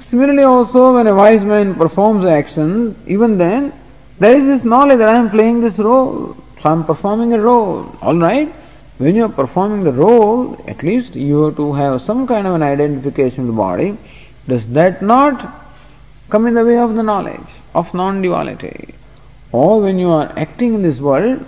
[0.00, 3.72] Similarly also when a wise man performs action, even then
[4.20, 6.36] there is this knowledge that I am playing this role.
[6.62, 7.92] So I am performing a role.
[8.00, 8.54] Alright?
[8.98, 12.54] When you are performing the role, at least you have to have some kind of
[12.54, 13.98] an identification with the body.
[14.46, 15.52] Does that not
[16.30, 18.94] come in the way of the knowledge of non-duality?
[19.50, 21.44] Or when you are acting in this world,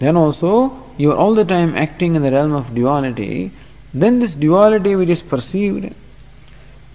[0.00, 3.52] then also you are all the time acting in the realm of duality,
[3.94, 5.94] then this duality which is perceived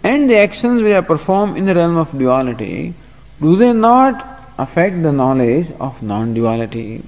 [0.04, 2.93] and the actions which are performed in the realm of duality,
[3.39, 7.02] do they not affect the knowledge of non-duality?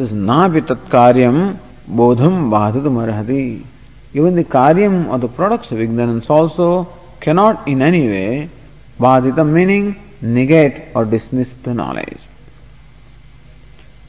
[0.00, 1.36] ना भी तत्कार्यम
[1.96, 3.42] बोधम बाधित मरहती
[4.16, 6.68] even the karyam the products of ignorance also
[7.22, 8.26] cannot in any way
[9.00, 9.92] badhita meaning
[10.34, 12.16] negate or dismiss the knowledge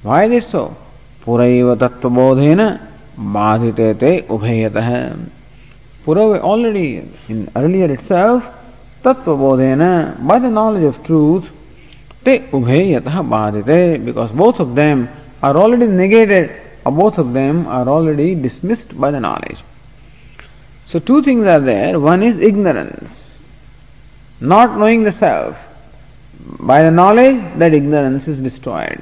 [0.05, 0.63] why did so
[1.25, 2.61] पुरैव तत्व बोधेन
[3.35, 4.77] बाधिते ते उभयत।
[6.07, 6.87] ऑलरेडी
[7.31, 8.11] इन अर्लियर इट्स
[9.05, 11.53] तत्व by the knowledge of truth
[12.25, 15.05] ते उभयत बाधिते because both of them
[15.45, 16.49] are already negated,
[16.85, 19.59] or both of them are already dismissed by the knowledge.
[20.89, 21.99] So two things are there.
[21.99, 23.37] One is ignorance,
[24.39, 25.55] not knowing the self.
[26.59, 29.01] By the knowledge, that ignorance is destroyed.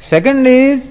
[0.00, 0.86] Second is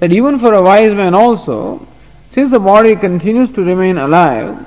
[0.00, 1.86] that even for a wise man also,
[2.32, 4.66] since the body continues to remain alive,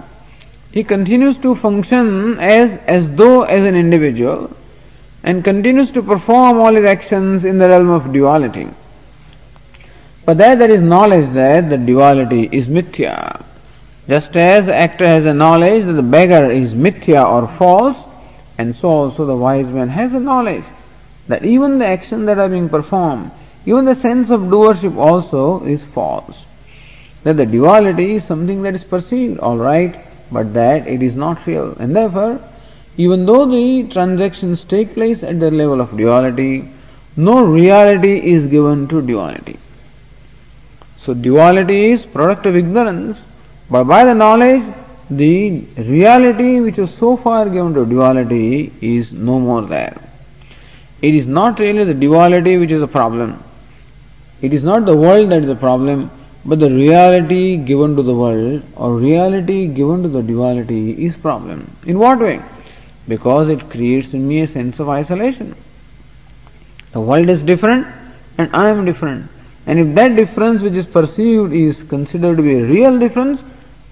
[0.71, 4.55] he continues to function as, as though as an individual
[5.23, 8.67] and continues to perform all his actions in the realm of duality.
[10.25, 13.43] But there there is knowledge that the duality is mithya.
[14.07, 17.97] Just as the actor has a knowledge that the beggar is mithya or false,
[18.61, 20.65] And so also the wise man has a knowledge
[21.27, 23.31] that even the actions that are being performed,
[23.65, 26.37] even the sense of doership also is false.
[27.23, 29.95] That the duality is something that is perceived, alright,
[30.31, 31.75] but that it is not real.
[31.79, 32.39] And therefore,
[32.97, 36.69] even though the transactions take place at the level of duality,
[37.15, 39.57] no reality is given to duality.
[41.05, 43.25] So duality is product of ignorance,
[43.69, 44.63] but by the knowledge,
[45.09, 49.97] the reality which was so far given to duality is no more there.
[51.01, 53.43] It is not really the duality which is a problem.
[54.41, 56.11] It is not the world that is a problem,
[56.45, 61.75] but the reality given to the world or reality given to the duality is problem.
[61.85, 62.41] In what way?
[63.07, 65.55] Because it creates in me a sense of isolation.
[66.91, 67.87] The world is different
[68.37, 69.29] and I am different.
[69.65, 73.41] And if that difference which is perceived is considered to be a real difference,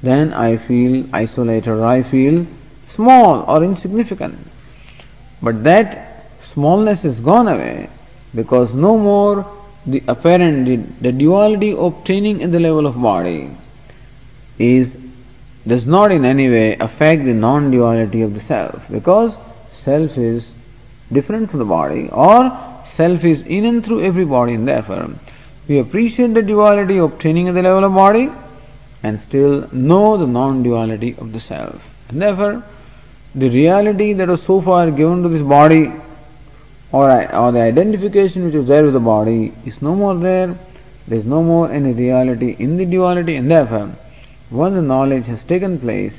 [0.01, 2.45] then I feel isolated or I feel
[2.87, 4.37] small or insignificant.
[5.41, 7.89] But that smallness is gone away
[8.33, 9.45] because no more
[9.85, 13.49] the apparent, the, the duality obtaining at the level of body
[14.57, 14.91] is
[15.67, 19.37] does not in any way affect the non-duality of the self because
[19.71, 20.51] self is
[21.11, 22.51] different from the body or
[22.95, 25.09] self is in and through every body and therefore
[25.69, 28.31] we appreciate the duality obtaining at the level of body
[29.03, 31.79] and still know the non-duality of the self.
[32.09, 32.63] And therefore,
[33.35, 35.91] the reality that was so far given to this body
[36.91, 40.57] or, or the identification which was there with the body is no more there.
[41.07, 43.91] There is no more any reality in the duality and therefore,
[44.49, 46.15] once the knowledge has taken place,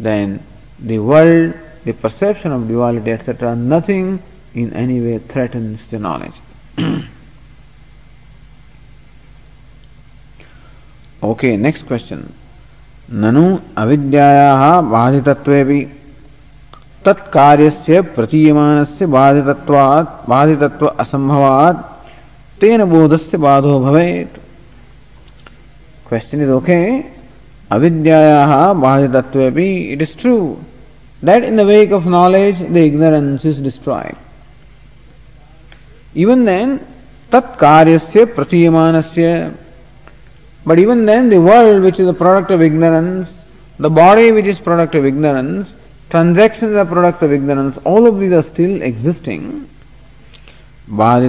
[0.00, 0.42] then
[0.80, 4.20] the world, the perception of duality, etc., nothing
[4.54, 6.34] in any way threatens the knowledge.
[11.24, 12.20] Okay next question
[13.22, 13.44] ननु
[13.82, 15.80] अविद्यायाः बाधितत्वेपि
[17.04, 21.80] तत्कार्यस्य प्रतीयमानस्य बाधितत्वात् बाधितत्व असंभवात्
[22.60, 24.38] तेन बोधस्य बाधो भवेत्।
[26.08, 26.78] Question is okay
[27.76, 30.38] अविद्यायाः बाधितत्वेपि it is true
[31.20, 34.16] that in the wake of knowledge, the ignorance is destroyed.
[36.14, 36.78] Even then
[37.28, 38.32] tat karyasya
[40.68, 43.32] But even then, the world which is a product of ignorance,
[43.78, 45.72] the body which is product of ignorance,
[46.10, 49.66] transactions are product of ignorance, all of these are still existing.
[50.90, 51.20] And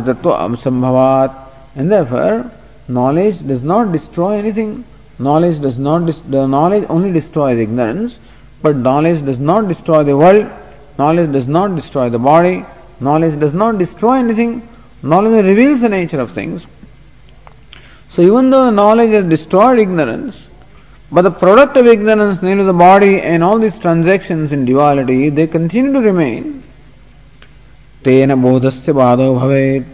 [1.94, 2.52] therefore,
[2.90, 4.84] knowledge does not destroy anything.
[5.20, 8.16] Knowledge does not, dis- the knowledge only destroys ignorance,
[8.62, 10.50] but knowledge does not destroy the world,
[10.98, 12.66] knowledge does not destroy the body,
[13.00, 14.68] knowledge does not destroy anything,
[15.02, 16.62] knowledge reveals the nature of things.
[18.16, 20.36] So even though the knowledge has destroyed ignorance,
[21.12, 25.48] but the product of ignorance, namely the body and all these transactions in duality, they
[25.48, 26.64] continue to remain.
[28.04, 29.86] Tena bodhasya bado bhavet.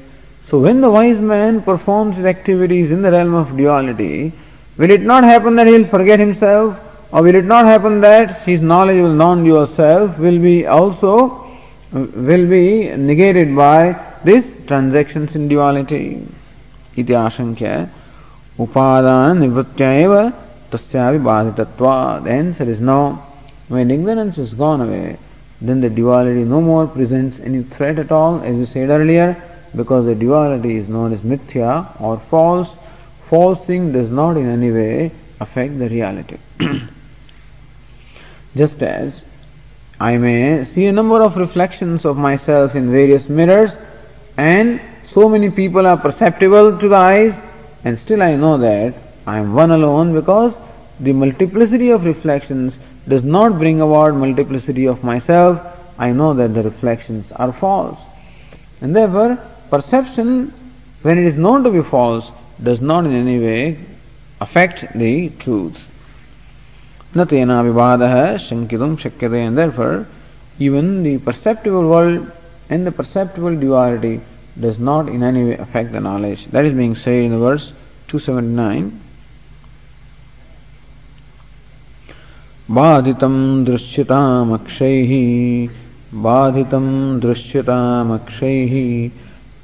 [0.48, 4.32] So when the wise man performs his activities in the realm of duality,
[4.78, 6.80] will it not happen that he will forget himself?
[7.12, 11.50] Or will it not happen that his knowledge of non-dual self will be also,
[11.92, 16.28] will be negated by these transactions in duality?
[16.96, 17.90] Iti ashankya
[18.58, 20.34] upadana nivrityaiva
[20.72, 22.24] tasyavi badhitatva.
[22.24, 23.22] The answer is no.
[23.68, 25.18] When ignorance is gone away,
[25.62, 29.42] then the duality no more presents any threat at all, as we said earlier,
[29.76, 32.70] because the duality is known as mithya or false.
[33.30, 36.38] False thing does not in any way affect the reality.
[38.56, 39.24] Just as
[40.00, 43.76] I may see a number of reflections of myself in various mirrors,
[44.38, 47.36] and so many people are perceptible to the eyes,
[47.85, 48.95] and still I know that
[49.27, 50.55] I am one alone because
[50.99, 52.77] the multiplicity of reflections
[53.09, 55.61] does not bring about multiplicity of myself.
[55.99, 58.01] I know that the reflections are false.
[58.81, 59.39] And therefore,
[59.71, 60.53] perception,
[61.03, 62.31] when it is known to be false,
[62.63, 63.79] does not in any way
[64.41, 65.87] affect the truth.
[67.15, 70.07] न तेना विवादः शंकितुम शक्यते and therefore
[70.61, 72.31] even the perceptible world
[72.69, 74.21] and the perceptible duality
[74.60, 76.46] Does not in any way affect the knowledge.
[76.48, 77.74] That is being said in the verse
[78.08, 79.02] 279.
[82.72, 85.12] बाधितं दृश्यतामक्षैः
[86.24, 86.88] बाधितं
[87.20, 88.74] दृश्यतामक्षैः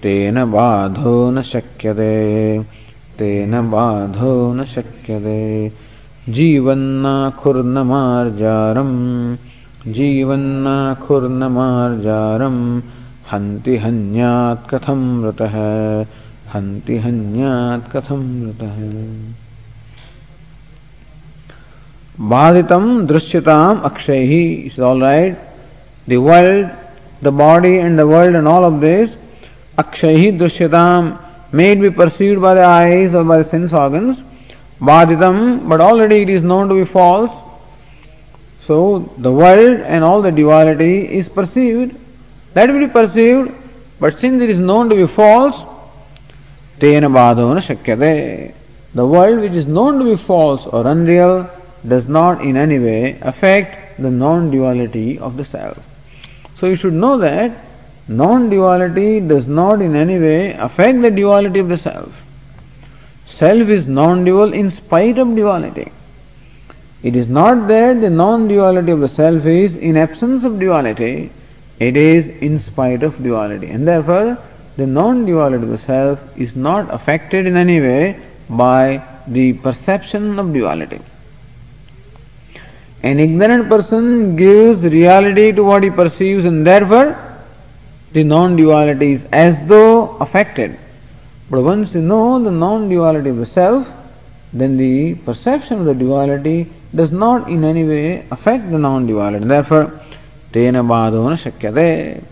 [0.04, 2.14] तेन बाधो न शक्यते
[3.18, 5.42] तेन बाधो न शक्यते
[6.30, 8.96] जीवन्नाखुर्नमार्जारम्
[9.96, 12.62] जीवन्नाखुर्नमार्जारम्
[13.32, 15.54] हन्ति हन्यात् कथं मृतः?
[16.54, 18.80] हन्ति हन्यात् कथं मृतः?
[22.32, 24.32] बाधितं दृश्यताम् अक्षैः
[24.68, 25.38] is all right
[26.10, 26.68] the world
[27.24, 29.16] the body and the world and all of this
[29.80, 31.12] अक्षैः दृश्यताम्
[31.58, 34.20] made be perceived by the eyes or by the sense organs
[34.84, 36.86] बाधितं but already it is known to be
[38.68, 38.78] so
[39.20, 42.00] the world and all the duality is perceived
[42.54, 43.54] That will be perceived,
[44.00, 45.62] but since it is known to be false,
[46.80, 48.54] tena badona.
[48.94, 51.50] The world which is known to be false or unreal
[51.88, 55.78] does not in any way affect the non duality of the self.
[56.58, 57.52] So you should know that
[58.08, 62.14] non duality does not in any way affect the duality of the self.
[63.28, 65.92] Self is non dual in spite of duality.
[67.02, 71.32] It is not that the non duality of the self is in absence of duality,
[71.88, 73.70] it is in spite of duality.
[73.76, 74.38] And therefore,
[74.78, 78.20] the non duality of the self is not affected in any way
[78.50, 81.00] by the perception of duality.
[83.04, 87.08] An ignorant person gives reality to what he perceives and therefore
[88.12, 90.78] the non duality is as though affected.
[91.50, 93.88] But once you know the non duality of the self,
[94.54, 99.46] then the perception of the duality does not in any way affect the non duality.
[99.46, 100.01] Therefore,
[100.52, 100.84] tena
[101.38, 102.24] shakyate.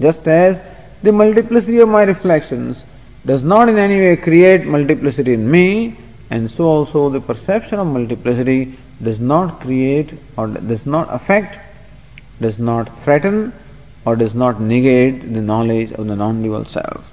[0.00, 0.60] Just as
[1.02, 2.84] the multiplicity of my reflections
[3.26, 5.96] does not in any way create multiplicity in me,
[6.30, 11.58] and so also the perception of multiplicity does not create or does not affect,
[12.40, 13.52] does not threaten,
[14.04, 17.06] or does not negate the knowledge of the non-dual self.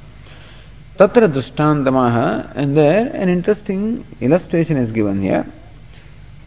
[0.97, 5.45] Tatra drishtantamaha, and there an interesting illustration is given here.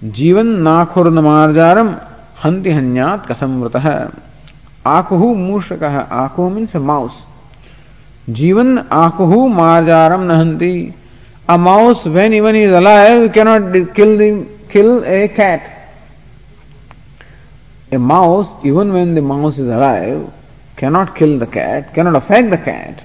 [0.02, 2.09] Jivan nakhurnamarjaram
[2.44, 3.76] हंति हन्यात कसम व्रत
[4.86, 7.18] आकुहु मूषक, आको means mouse
[8.30, 10.74] जीवन आकुहु मार्जारम न हंती
[11.50, 14.16] a mouse when even is alive can not kill
[14.72, 15.62] kill a cat
[17.94, 20.28] a mouse even when the mouse is alive
[20.78, 23.02] cannot kill the cat cannot affect the cat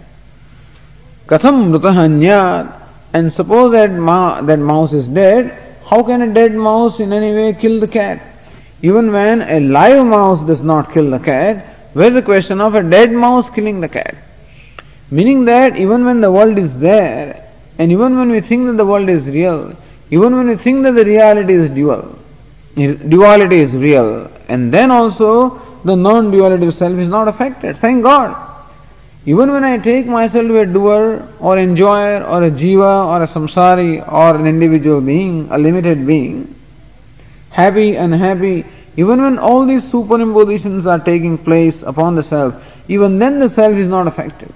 [1.30, 2.66] कथम मृत अन्यात?
[3.16, 5.52] And suppose that mouse is dead
[5.92, 8.35] how can a dead mouse in any way kill the cat
[8.90, 11.66] even when a live mouse does not kill the cat
[11.98, 14.16] where is the question of a dead mouse killing the cat
[15.12, 18.86] Meaning that even when the world is there, and even when we think that the
[18.86, 19.76] world is real,
[20.10, 22.18] even when we think that the reality is dual,
[22.76, 27.78] duality is real, and then also the non duality self is not affected.
[27.78, 28.36] Thank God.
[29.28, 33.28] Even when I take myself to a doer or enjoyer or a jiva or a
[33.28, 36.54] samsari or an individual being, a limited being,
[37.52, 38.66] happy, unhappy,
[38.98, 42.56] even when all these superimpositions are taking place upon the self,
[42.88, 44.54] even then the self is not affected.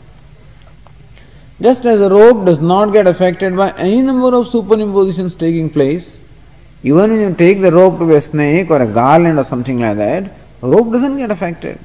[1.62, 6.20] Just as a rope does not get affected by any number of superimpositions taking place,
[6.84, 9.80] even when you take the rope to be a snake or a garland or something
[9.80, 10.32] like that,
[10.62, 11.78] rope doesn't get affected.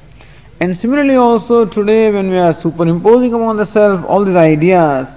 [0.61, 5.09] And similarly also today when we are superimposing upon the self all these ideas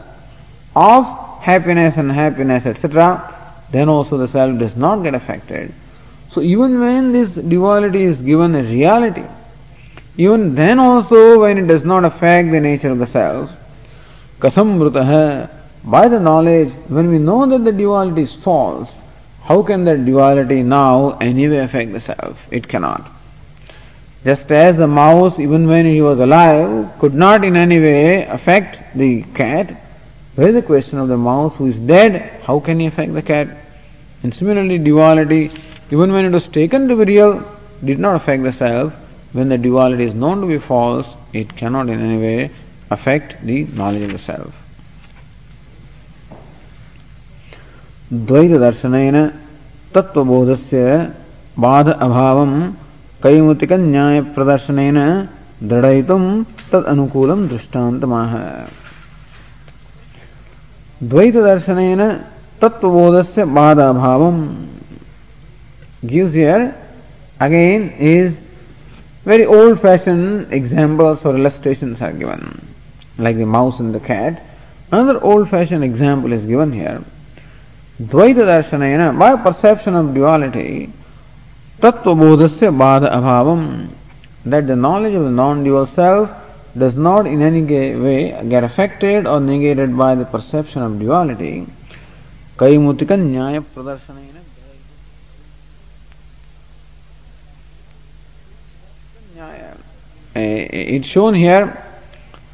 [0.74, 1.06] of
[1.40, 3.34] happiness and happiness etc.,
[3.70, 5.72] then also the self does not get affected.
[6.38, 9.24] So even when this duality is given a reality,
[10.16, 13.50] even then also when it does not affect the nature of the self,
[14.38, 15.50] Katham Vrutah,
[15.82, 18.94] by the knowledge, when we know that the duality is false,
[19.42, 22.40] how can that duality now anyway affect the self?
[22.52, 23.10] It cannot.
[24.22, 28.96] Just as the mouse, even when he was alive, could not in any way affect
[28.96, 29.72] the cat,
[30.36, 32.42] where is the question of the mouse who is dead?
[32.44, 33.48] How can he affect the cat?
[34.22, 35.50] And similarly, duality,
[35.90, 37.42] even when it was taken to be real,
[37.84, 38.92] did not affect the self.
[39.32, 42.50] When the duality is known to be false, it cannot in any way
[42.90, 44.54] affect the knowledge of the self.
[48.10, 49.16] द्वैत दर्शनेन
[49.94, 50.76] तत्वबोधस्य
[51.64, 52.52] बाध अभावं
[53.22, 54.98] कैमुतिक न्याय प्रदर्शनेन
[55.70, 56.22] दृढ़यितुं
[56.70, 58.32] तद अनुकूलं दृष्टान्तमाह
[61.10, 62.02] द्वैत दर्शनेन
[62.62, 64.36] तत्वबोधस्य बाध अभावं
[66.06, 66.74] gives here
[67.40, 68.44] again is
[69.24, 72.66] very old fashioned examples or illustrations are given
[73.18, 74.42] like the mouse and the cat.
[74.90, 77.02] Another old fashioned example is given here.
[78.00, 80.90] Dvaita darshanayana, by perception of duality,
[81.80, 83.88] tattva bodhasya bada abhavam,
[84.44, 86.30] that the knowledge of the non-dual self
[86.76, 91.66] does not in any way get affected or negated by the perception of duality.
[92.56, 94.37] Kaimutika nyaya pradarshanayana.
[100.34, 101.84] It's shown here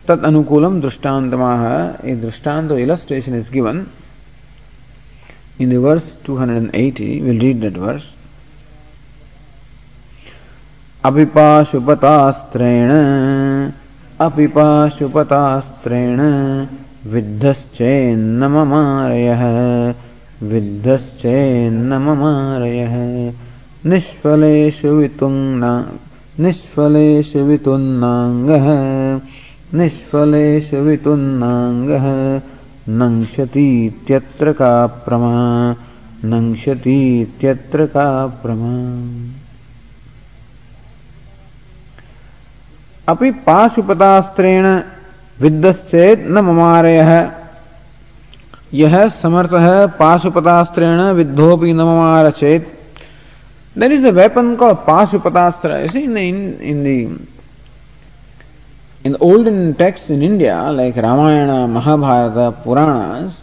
[0.07, 3.91] Tat anukulam drishtantamaha, a drishtanta illustration is given
[5.59, 7.23] in the verse 280.
[7.23, 8.13] We'll read that verse.
[11.05, 12.91] अपिपाशुपतास्त्रेण
[14.27, 16.21] अपिपाशुपतास्त्रेण
[17.15, 19.43] विद्धश्चेन्न ममारयः
[20.53, 22.95] विद्धश्चेन्न ममारयः
[23.89, 25.73] निष्फलेषु वितुङ्ना
[26.41, 28.67] निष्फलेषु वितुन्नाङ्गः
[29.79, 32.07] निष्फलेषु वितुन्नाङ्गः
[32.89, 35.77] नङ्क्षतीत्यत्र का प्रमा।
[36.25, 38.73] नङ्क्षतीत्यत्र का प्रमा।
[43.09, 44.81] अपि पाशुपतास्त्रेण
[45.41, 47.31] विद्यश्चेत न ममारयः।
[48.75, 49.51] यह समर्थ
[49.99, 52.74] पाशुपतास्त्रेण विद्धोपि न ममार चेत
[53.77, 55.85] There is a weapon called Pashupatastra.
[55.85, 57.27] You see, in the, in, in the
[59.05, 63.39] in the olden texts in India, like Ramayana, Mahabharata, Puranas,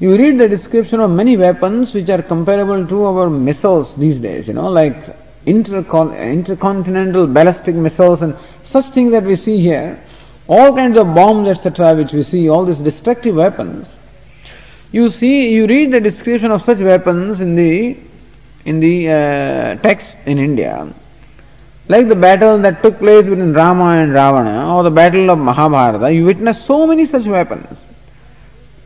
[0.00, 4.48] you read the description of many weapons which are comparable to our missiles these days,
[4.48, 4.96] you know, like
[5.46, 8.34] intercon- intercontinental ballistic missiles and
[8.64, 10.02] such things that we see here,
[10.48, 13.94] all kinds of bombs, etc., which we see, all these destructive weapons.
[14.90, 17.96] You see, you read the description of such weapons in the
[18.64, 20.92] in the uh, text in India,
[21.88, 26.12] like the battle that took place between Rama and Ravana, or the battle of Mahabharata,
[26.12, 27.78] you witness so many such weapons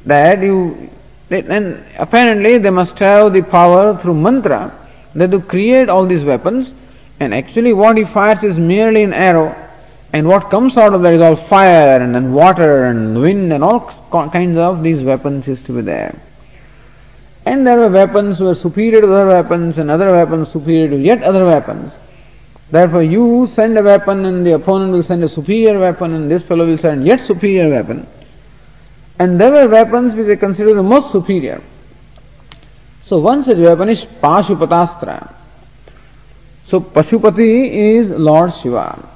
[0.04, 0.90] that you,
[1.30, 4.72] and apparently they must have the power through mantra
[5.14, 6.72] that to create all these weapons,
[7.20, 9.54] and actually what he fires is merely an arrow,
[10.12, 13.62] and what comes out of that is all fire and, and water and wind and
[13.62, 16.18] all kinds of these weapons used to be there.
[17.48, 21.22] And there were weapons were superior to other weapons and other weapons superior to yet
[21.22, 21.96] other weapons.
[22.70, 26.42] Therefore, you send a weapon and the opponent will send a superior weapon and this
[26.42, 28.06] fellow will send yet superior weapon.
[29.18, 31.62] And there were weapons which they considered the most superior.
[33.06, 35.32] So one such weapon is Pashupatastra.
[36.66, 39.08] So Pashupati is Lord Shiva.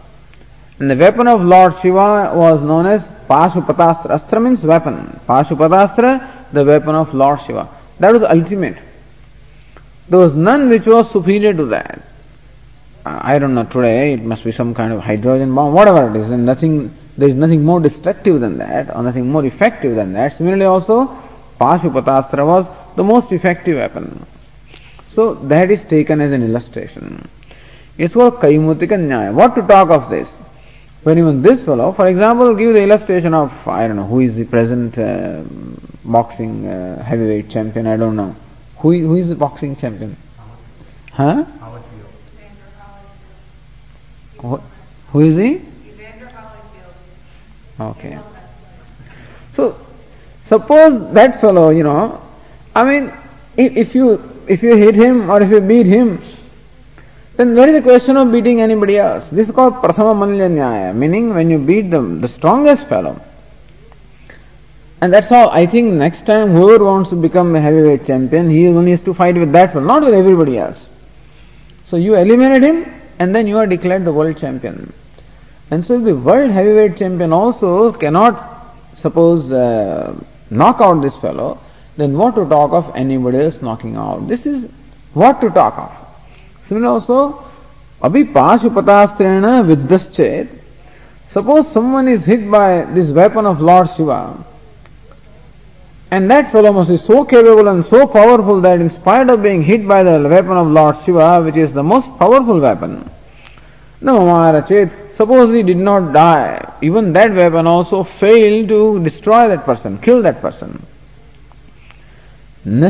[0.78, 4.08] And the weapon of Lord Shiva was known as Pashupatastra.
[4.08, 5.20] Astra means weapon.
[5.28, 7.68] Pashupatastra, the weapon of Lord Shiva.
[8.02, 8.78] That was ultimate.
[10.08, 12.02] There was none which was superior to that.
[13.06, 16.28] I don't know today, it must be some kind of hydrogen bomb, whatever it is,
[16.28, 20.32] and nothing, there is nothing more destructive than that, or nothing more effective than that.
[20.32, 21.16] Similarly, also,
[21.60, 24.26] Pashupatastra was the most effective weapon.
[25.10, 27.28] So, that is taken as an illustration.
[27.98, 29.32] It's called Kaimutika Nyaya.
[29.32, 30.28] What to talk of this?
[31.04, 34.34] When even this fellow, for example, give the illustration of, I don't know, who is
[34.34, 35.42] the present uh,
[36.04, 38.34] boxing uh, heavyweight champion, I don't know.
[38.78, 40.16] Who, who is the boxing champion?
[41.12, 41.44] Huh?
[45.12, 45.60] Who, is he?
[47.78, 48.18] Okay.
[49.52, 49.78] So,
[50.46, 52.20] suppose that fellow, you know,
[52.74, 53.12] I mean,
[53.56, 56.20] if, if you if you hit him or if you beat him,
[57.36, 59.28] then there is a question of beating anybody else.
[59.28, 63.20] This is called Prathama Malya Nyaya, meaning when you beat the, the strongest fellow.
[65.02, 65.50] And that's all.
[65.50, 69.12] I think next time whoever wants to become a heavyweight champion, he only has to
[69.12, 70.88] fight with that fellow, not with everybody else.
[71.86, 72.84] So you eliminate him
[73.18, 74.92] and then you are declared the world champion.
[75.72, 80.14] And so the world heavyweight champion also cannot, suppose, uh,
[80.50, 81.58] knock out this fellow,
[81.96, 84.28] then what to talk of anybody else knocking out?
[84.28, 84.70] This is
[85.14, 85.92] what to talk of.
[86.62, 87.44] Similarly also,
[88.00, 90.60] abhi pashupatastrena viddaschet.
[91.26, 94.44] Suppose someone is hit by this weapon of Lord Shiva,
[96.12, 99.62] and that fellow must be so capable and so powerful that in spite of being
[99.62, 103.08] hit by the weapon of Lord Shiva, which is the most powerful weapon,
[104.02, 109.64] no Maharachet, suppose he did not die, even that weapon also failed to destroy that
[109.64, 110.84] person, kill that person.
[112.66, 112.82] Then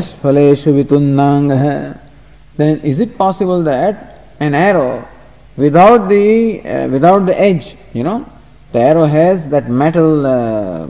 [2.81, 5.07] is it possible that an arrow
[5.55, 8.25] without the uh, without the edge, you know,
[8.73, 10.87] the arrow has that metal uh,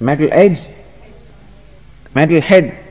[0.00, 0.60] metal edge,
[2.14, 2.84] metal head.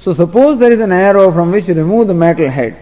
[0.00, 2.76] So suppose there is an arrow from which you remove the metal head.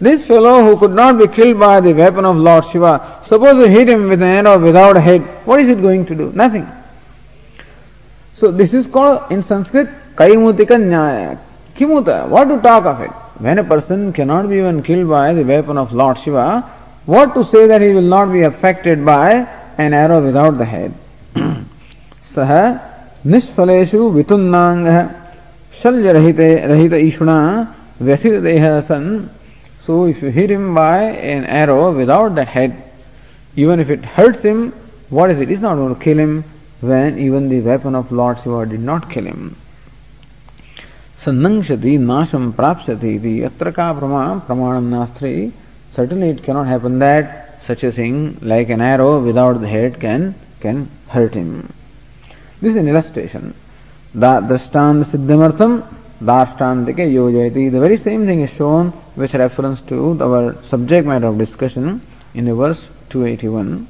[0.00, 3.70] This fellow who could not be killed by the weapon of Lord Shiva, suppose you
[3.70, 6.32] hit him with an arrow without a head, what is it going to do?
[6.32, 6.66] Nothing.
[8.34, 11.38] So this is called in Sanskrit Kaimutika Nyaya.
[11.76, 13.10] Kimuta, what to talk of it?
[13.38, 16.62] When a person cannot be even killed by the weapon of Lord Shiva,
[17.06, 19.46] what to say that he will not be affected by
[19.78, 20.94] an arrow without the head?
[22.32, 22.80] Saha
[23.24, 25.21] Nishfaleshu Vitunnaanga
[25.82, 27.38] शल्य रहित रहित ईषुणा
[28.00, 29.06] व्यथित देह सन
[29.84, 30.98] so if you hit him by
[31.34, 32.76] an arrow without that head
[33.56, 34.60] even if it hurts him
[35.10, 36.44] what is it it's not going to kill him
[36.90, 39.56] when even the weapon of lord shiva did not kill him
[41.24, 45.34] सन्नंशति नाशम प्राप्स्यति इति यत्र का प्रमा प्रमाणम नास्त्रे
[45.94, 50.34] Certainly it cannot happen that such a thing like an arrow without the head can
[50.60, 51.68] can hurt him.
[52.62, 53.54] This is an illustration.
[54.14, 55.82] Siddhamartham
[56.22, 57.70] dashtantike yojayati.
[57.70, 62.00] The very same thing is shown with reference to our subject matter of discussion
[62.34, 63.88] in the verse 281.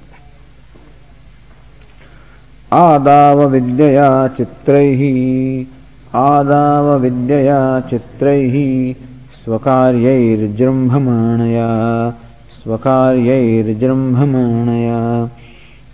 [2.72, 5.00] आदाव विद्यया चित्रैः
[6.16, 7.58] आदाव विद्यया
[7.90, 8.54] चित्रैः
[9.44, 11.68] स्वकार्यैर्जृम्भमाणया
[12.62, 15.00] स्वकार्यैर्जृम्भमाणया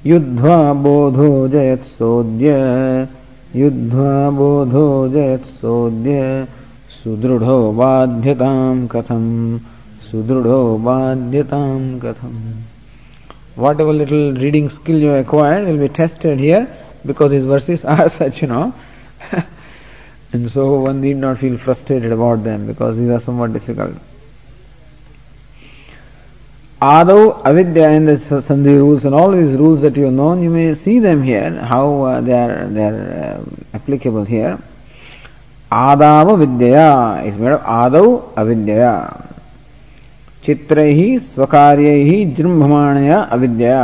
[0.06, 2.48] युद्ध्वा बोधो जयत्सोद्य
[3.56, 6.46] युद्ध्वा बोधो जयत्सोद्य
[7.02, 9.58] सुदृढो बाध्यतां कथम्
[10.10, 12.40] सुदृढो बाध्यतां कथम्
[13.56, 16.68] whatever little reading skill you acquired will be tested here
[17.04, 18.72] because these verses are such, you know.
[20.32, 23.94] and so one need not feel frustrated about them because these are somewhat difficult.
[26.80, 30.50] Adho avidya and the sandhi rules and all these rules that you have known, you
[30.50, 34.56] may see them here, how uh, they are, they are uh, applicable here.
[35.72, 39.24] Adava vidyaya is made of adau avidyaya.
[40.44, 43.80] चित्र ही स्वकार्य ही जृंभमाणया अविद्या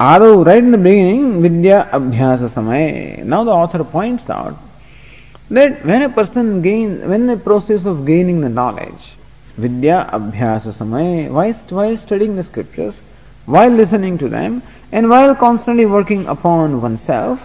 [0.00, 2.88] आदो right in the beginning विद्या अभ्यास समय
[3.26, 8.42] now the author points out that when a person gain when the process of gaining
[8.44, 9.12] the knowledge
[9.58, 12.96] vidya abhyasa samay while, while studying the scriptures
[13.46, 17.38] while listening to them and while constantly working upon oneself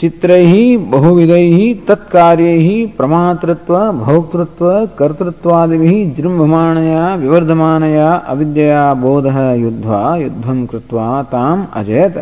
[0.00, 9.26] चित्र ही बहुविध ही तत्कार्य ही प्रमातृत्व भोक्तृत्व कर्तृत्वादि जृंभमाणया विवर्धमानया अविद्या बोध
[9.64, 12.16] युद्ध्वा युद्धम कृत्वा ताम अजयत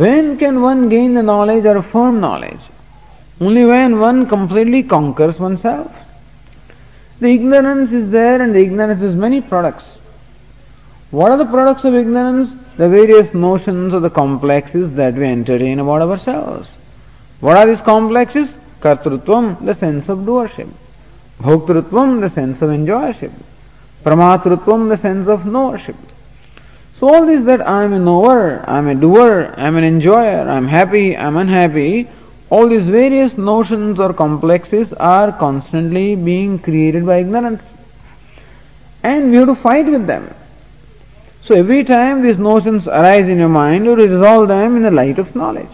[0.00, 2.60] When can one gain the knowledge or firm knowledge?
[3.40, 5.94] Only when one completely conquers oneself.
[7.20, 9.98] The ignorance is there and the ignorance is many products.
[11.10, 12.54] What are the products of ignorance?
[12.76, 16.68] The various notions of the complexes that we entertain about ourselves.
[17.40, 18.56] What are these complexes?
[18.80, 20.68] Kartrutvam, the sense of doership.
[21.40, 23.32] Bhoktrutvam, the sense of enjoyership.
[24.04, 25.96] Pramatrutvam, the sense of knowership.
[26.98, 29.84] So all this that I am a knower, I am a doer, I am an
[29.84, 32.08] enjoyer, I am happy, I am unhappy,
[32.50, 37.64] all these various notions or complexes are constantly being created by ignorance.
[39.02, 40.34] And we have to fight with them.
[41.44, 45.18] So every time these notions arise in your mind, you resolve them in the light
[45.18, 45.70] of knowledge.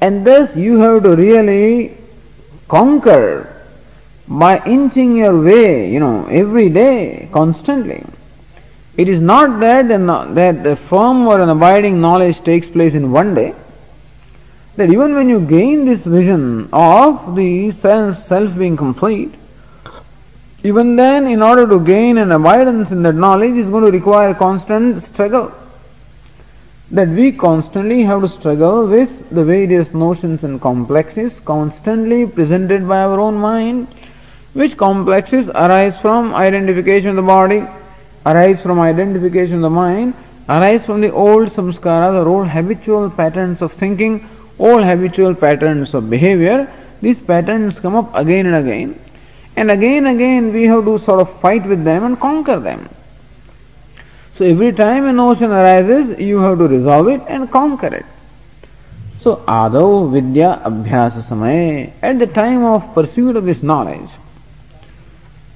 [0.00, 1.96] And thus you have to really
[2.68, 3.50] conquer
[4.26, 8.04] by inching your way, you know, every day, constantly.
[8.96, 9.98] It is not that the,
[10.34, 13.54] that the firm or an abiding knowledge takes place in one day.
[14.76, 19.34] That even when you gain this vision of the self, self being complete,
[20.64, 24.34] even then, in order to gain an abidance in that knowledge, is going to require
[24.34, 25.52] constant struggle.
[26.90, 33.02] That we constantly have to struggle with the various notions and complexes constantly presented by
[33.02, 33.88] our own mind,
[34.54, 37.64] which complexes arise from identification of the body,
[38.24, 40.14] arise from identification of the mind,
[40.48, 44.26] arise from the old samskara, the old habitual patterns of thinking,
[44.58, 46.72] old habitual patterns of behavior.
[47.00, 48.98] These patterns come up again and again
[49.56, 52.88] and again and again we have to sort of fight with them and conquer them.
[54.36, 58.06] So every time a notion arises, you have to resolve it and conquer it.
[59.20, 64.10] So Adau Vidya Abhyasa Samaye, at the time of pursuit of this knowledge,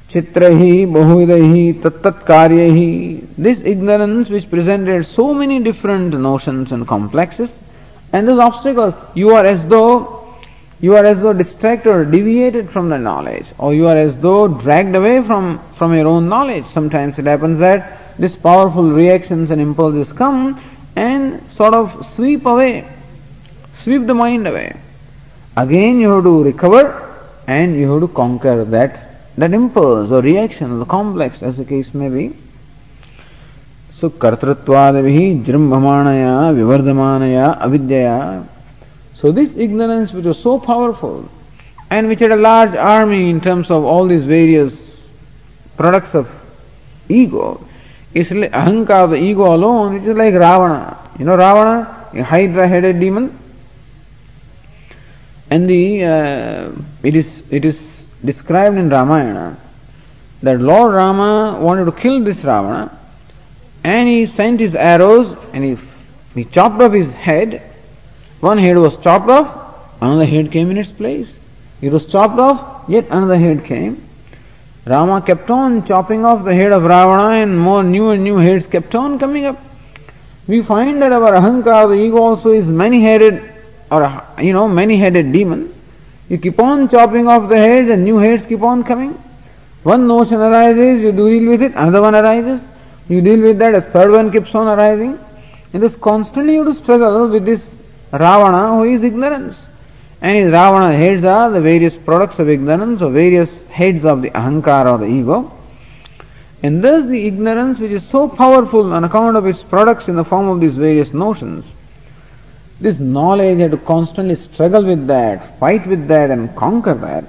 [0.09, 7.59] Chitrahi, Bahuvidahi, Tattat Karyahi, this ignorance which presented so many different notions and complexes,
[8.13, 10.19] and those obstacles, you are as though
[10.81, 14.47] you are as though distracted or deviated from the knowledge, or you are as though
[14.47, 16.67] dragged away from, from your own knowledge.
[16.67, 20.61] Sometimes it happens that these powerful reactions and impulses come
[20.95, 22.89] and sort of sweep away,
[23.79, 24.79] sweep the mind away.
[25.57, 27.05] Again, you have to recover
[27.49, 31.65] and you have to conquer that, that impulse or reaction or the complex, as the
[31.65, 32.37] case may be.
[34.01, 36.25] So, ಸುಕರ್ತೃತ್ವಾದಿಭಿ ಜೃಂಭಮಾಣಯ
[36.59, 38.11] ವಿವರ್ಧಮಾನಯ ಅವಿದ್ಯಯ
[39.21, 41.17] So this ignorance which was so powerful
[41.91, 44.75] and which had a large army in terms of all these various
[45.81, 46.27] products of
[47.09, 47.47] ego
[48.15, 50.97] is like ahankar of the ego alone It is like Ravana.
[51.19, 51.77] You know Ravana,
[52.15, 53.27] a hydra-headed demon.
[55.51, 56.71] And the uh,
[57.03, 57.81] it is it is
[58.25, 59.57] described in Ramayana
[60.43, 62.98] that Lord Rama wanted to kill this Ravana
[63.85, 65.79] and he sent his arrows and he,
[66.35, 67.63] he chopped off his head
[68.41, 71.37] one head was chopped off, another head came in its place.
[71.81, 74.05] It was chopped off, yet another head came.
[74.87, 78.67] Rama kept on chopping off the head of Ravana and more new and new heads
[78.67, 79.59] kept on coming up.
[80.47, 83.43] We find that our ahankar, the ego also is many-headed
[83.91, 85.75] or you know many-headed demon.
[86.29, 89.13] You keep on chopping off the heads and new heads keep on coming.
[89.83, 92.63] One notion arises, you deal with it, another one arises,
[93.09, 95.19] you deal with that, a third one keeps on arising.
[95.73, 97.79] And this constantly you have to struggle with this
[98.13, 99.67] Ravana who is ignorance.
[100.21, 104.31] And his Ravana heads are the various products of ignorance or various heads of the
[104.31, 105.53] ahankara or the ego.
[106.63, 110.25] And thus the ignorance which is so powerful on account of its products in the
[110.25, 111.71] form of these various notions,
[112.81, 117.25] this knowledge had to constantly struggle with that, fight with that and conquer that.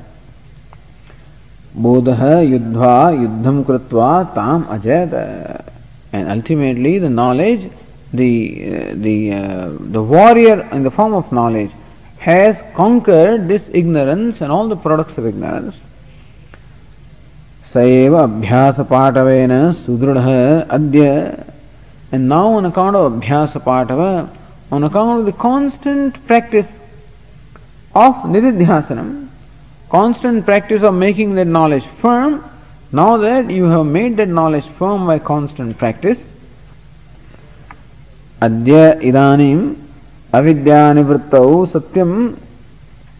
[1.77, 2.07] बोध
[2.43, 5.13] युद्धवा युद्धम कृत्वा ताम अजयत
[6.13, 7.65] and ultimately the knowledge
[8.15, 8.29] the
[9.03, 9.11] the
[9.93, 11.69] the warrior in the form of knowledge
[12.21, 15.73] has conquered this ignorance and all the products of ignorance
[17.73, 21.05] सैव अभ्यास पाठवेन सुदृढ़ अद्य
[22.13, 24.01] and now on account of अभ्यास पाठव
[24.73, 26.77] on account of the constant practice
[27.97, 29.13] of nididhyasanam
[29.89, 32.43] constant practice of making that knowledge firm,
[32.91, 36.23] now that you have made that knowledge firm by constant practice,
[38.41, 39.75] adya idanim
[40.31, 42.37] avidyanivrttau satyam,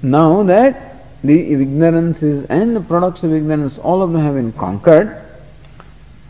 [0.01, 0.85] now that
[1.23, 5.21] the ignorances and the products of ignorance, all of them have been conquered.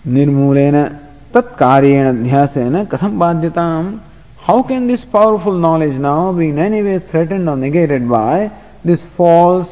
[0.07, 0.99] Nirmulena
[1.31, 3.99] tatkaryena dhyasena katham badhyatam.
[4.37, 8.49] How can this powerful knowledge now be in any way threatened or negated by
[8.83, 9.69] this false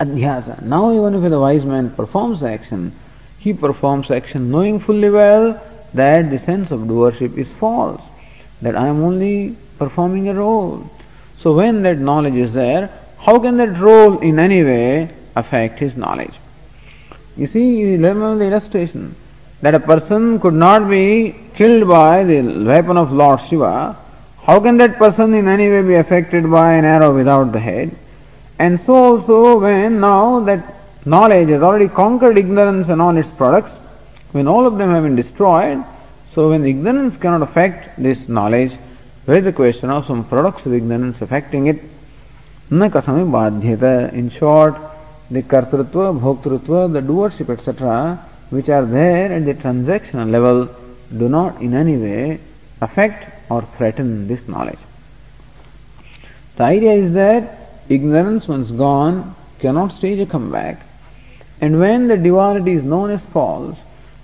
[0.00, 0.62] adhyasa?
[0.62, 2.92] Now even if the wise man performs action,
[3.38, 5.60] he performs action knowing fully well
[5.94, 8.02] that the sense of doership is false,
[8.62, 10.90] that I am only performing a role.
[11.40, 15.96] So when that knowledge is there, how can that role in any way affect his
[15.96, 16.34] knowledge?
[17.36, 19.14] You see, you remember the illustration
[19.62, 23.96] that a person could not be killed by the weapon of Lord Shiva.
[24.42, 27.96] How can that person in any way be affected by an arrow without the head?
[28.59, 30.63] And so also when now that
[31.05, 33.71] knowledge has already conquered ignorance and all its products,
[34.31, 35.83] when all of them have been destroyed,
[36.33, 38.73] so when ignorance cannot affect this knowledge,
[39.25, 41.81] there is a question of some products of ignorance affecting it.
[42.71, 44.75] न कथम बाध्यत in short
[45.33, 47.97] the कर्तृत्व भोक्तृत्व the doership etcetera
[48.49, 50.69] which are there at the transactional level
[51.17, 52.39] do not in any way
[52.81, 54.79] affect or threaten this knowledge.
[56.57, 57.58] The idea is that
[57.90, 60.80] ignorance once gone cannot stage a comeback.
[61.60, 63.76] And when the duality is known as false,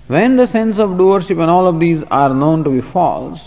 [0.07, 3.41] when the sense of doership and all of these are known to be false,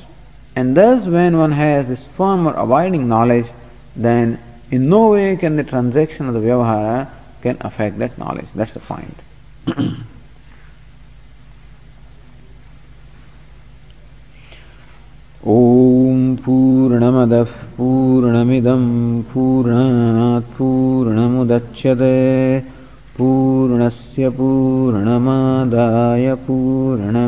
[0.54, 3.46] and thus when one has this firm or abiding knowledge,
[3.96, 4.38] then
[4.70, 7.10] in no way can the transaction of the vyavahara
[7.42, 8.46] can affect that knowledge.
[8.54, 9.16] That's the point.
[15.48, 18.82] ॐ पूर्णमदः पूर्णमिदं
[19.28, 22.18] पूर्णात् पूर्णमुदच्यते
[23.16, 27.22] पूर्णस्य पूर्णमादाय पूर्णमेवशिष्यते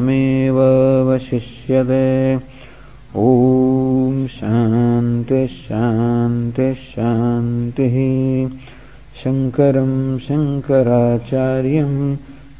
[3.23, 7.89] ॐ शान्ति शान्ति
[9.23, 9.95] शङ्करं
[10.27, 11.95] शङ्कराचार्यं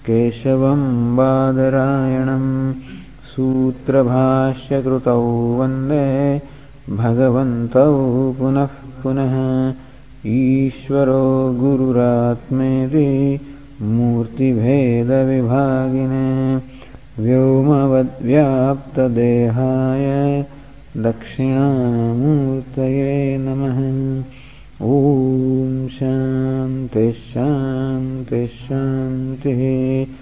[0.07, 0.83] केशवं
[1.17, 2.47] बादरायणं
[3.33, 5.21] सूत्रभाष्यकृतौ
[5.59, 6.07] वंदे
[6.97, 7.93] भगवन्तौ
[8.33, 8.73] पुनः
[9.03, 9.35] पुनः।
[10.27, 11.23] ईश्वरो
[11.61, 13.07] गुरुरात्मेति
[13.83, 16.27] मूर्तिभेदविभागिने
[17.23, 20.07] व्योमवद्व्याप्तदेहाय
[23.39, 23.81] नमः।
[24.83, 30.22] ॐ शान्ति शान्ति शान्तिः।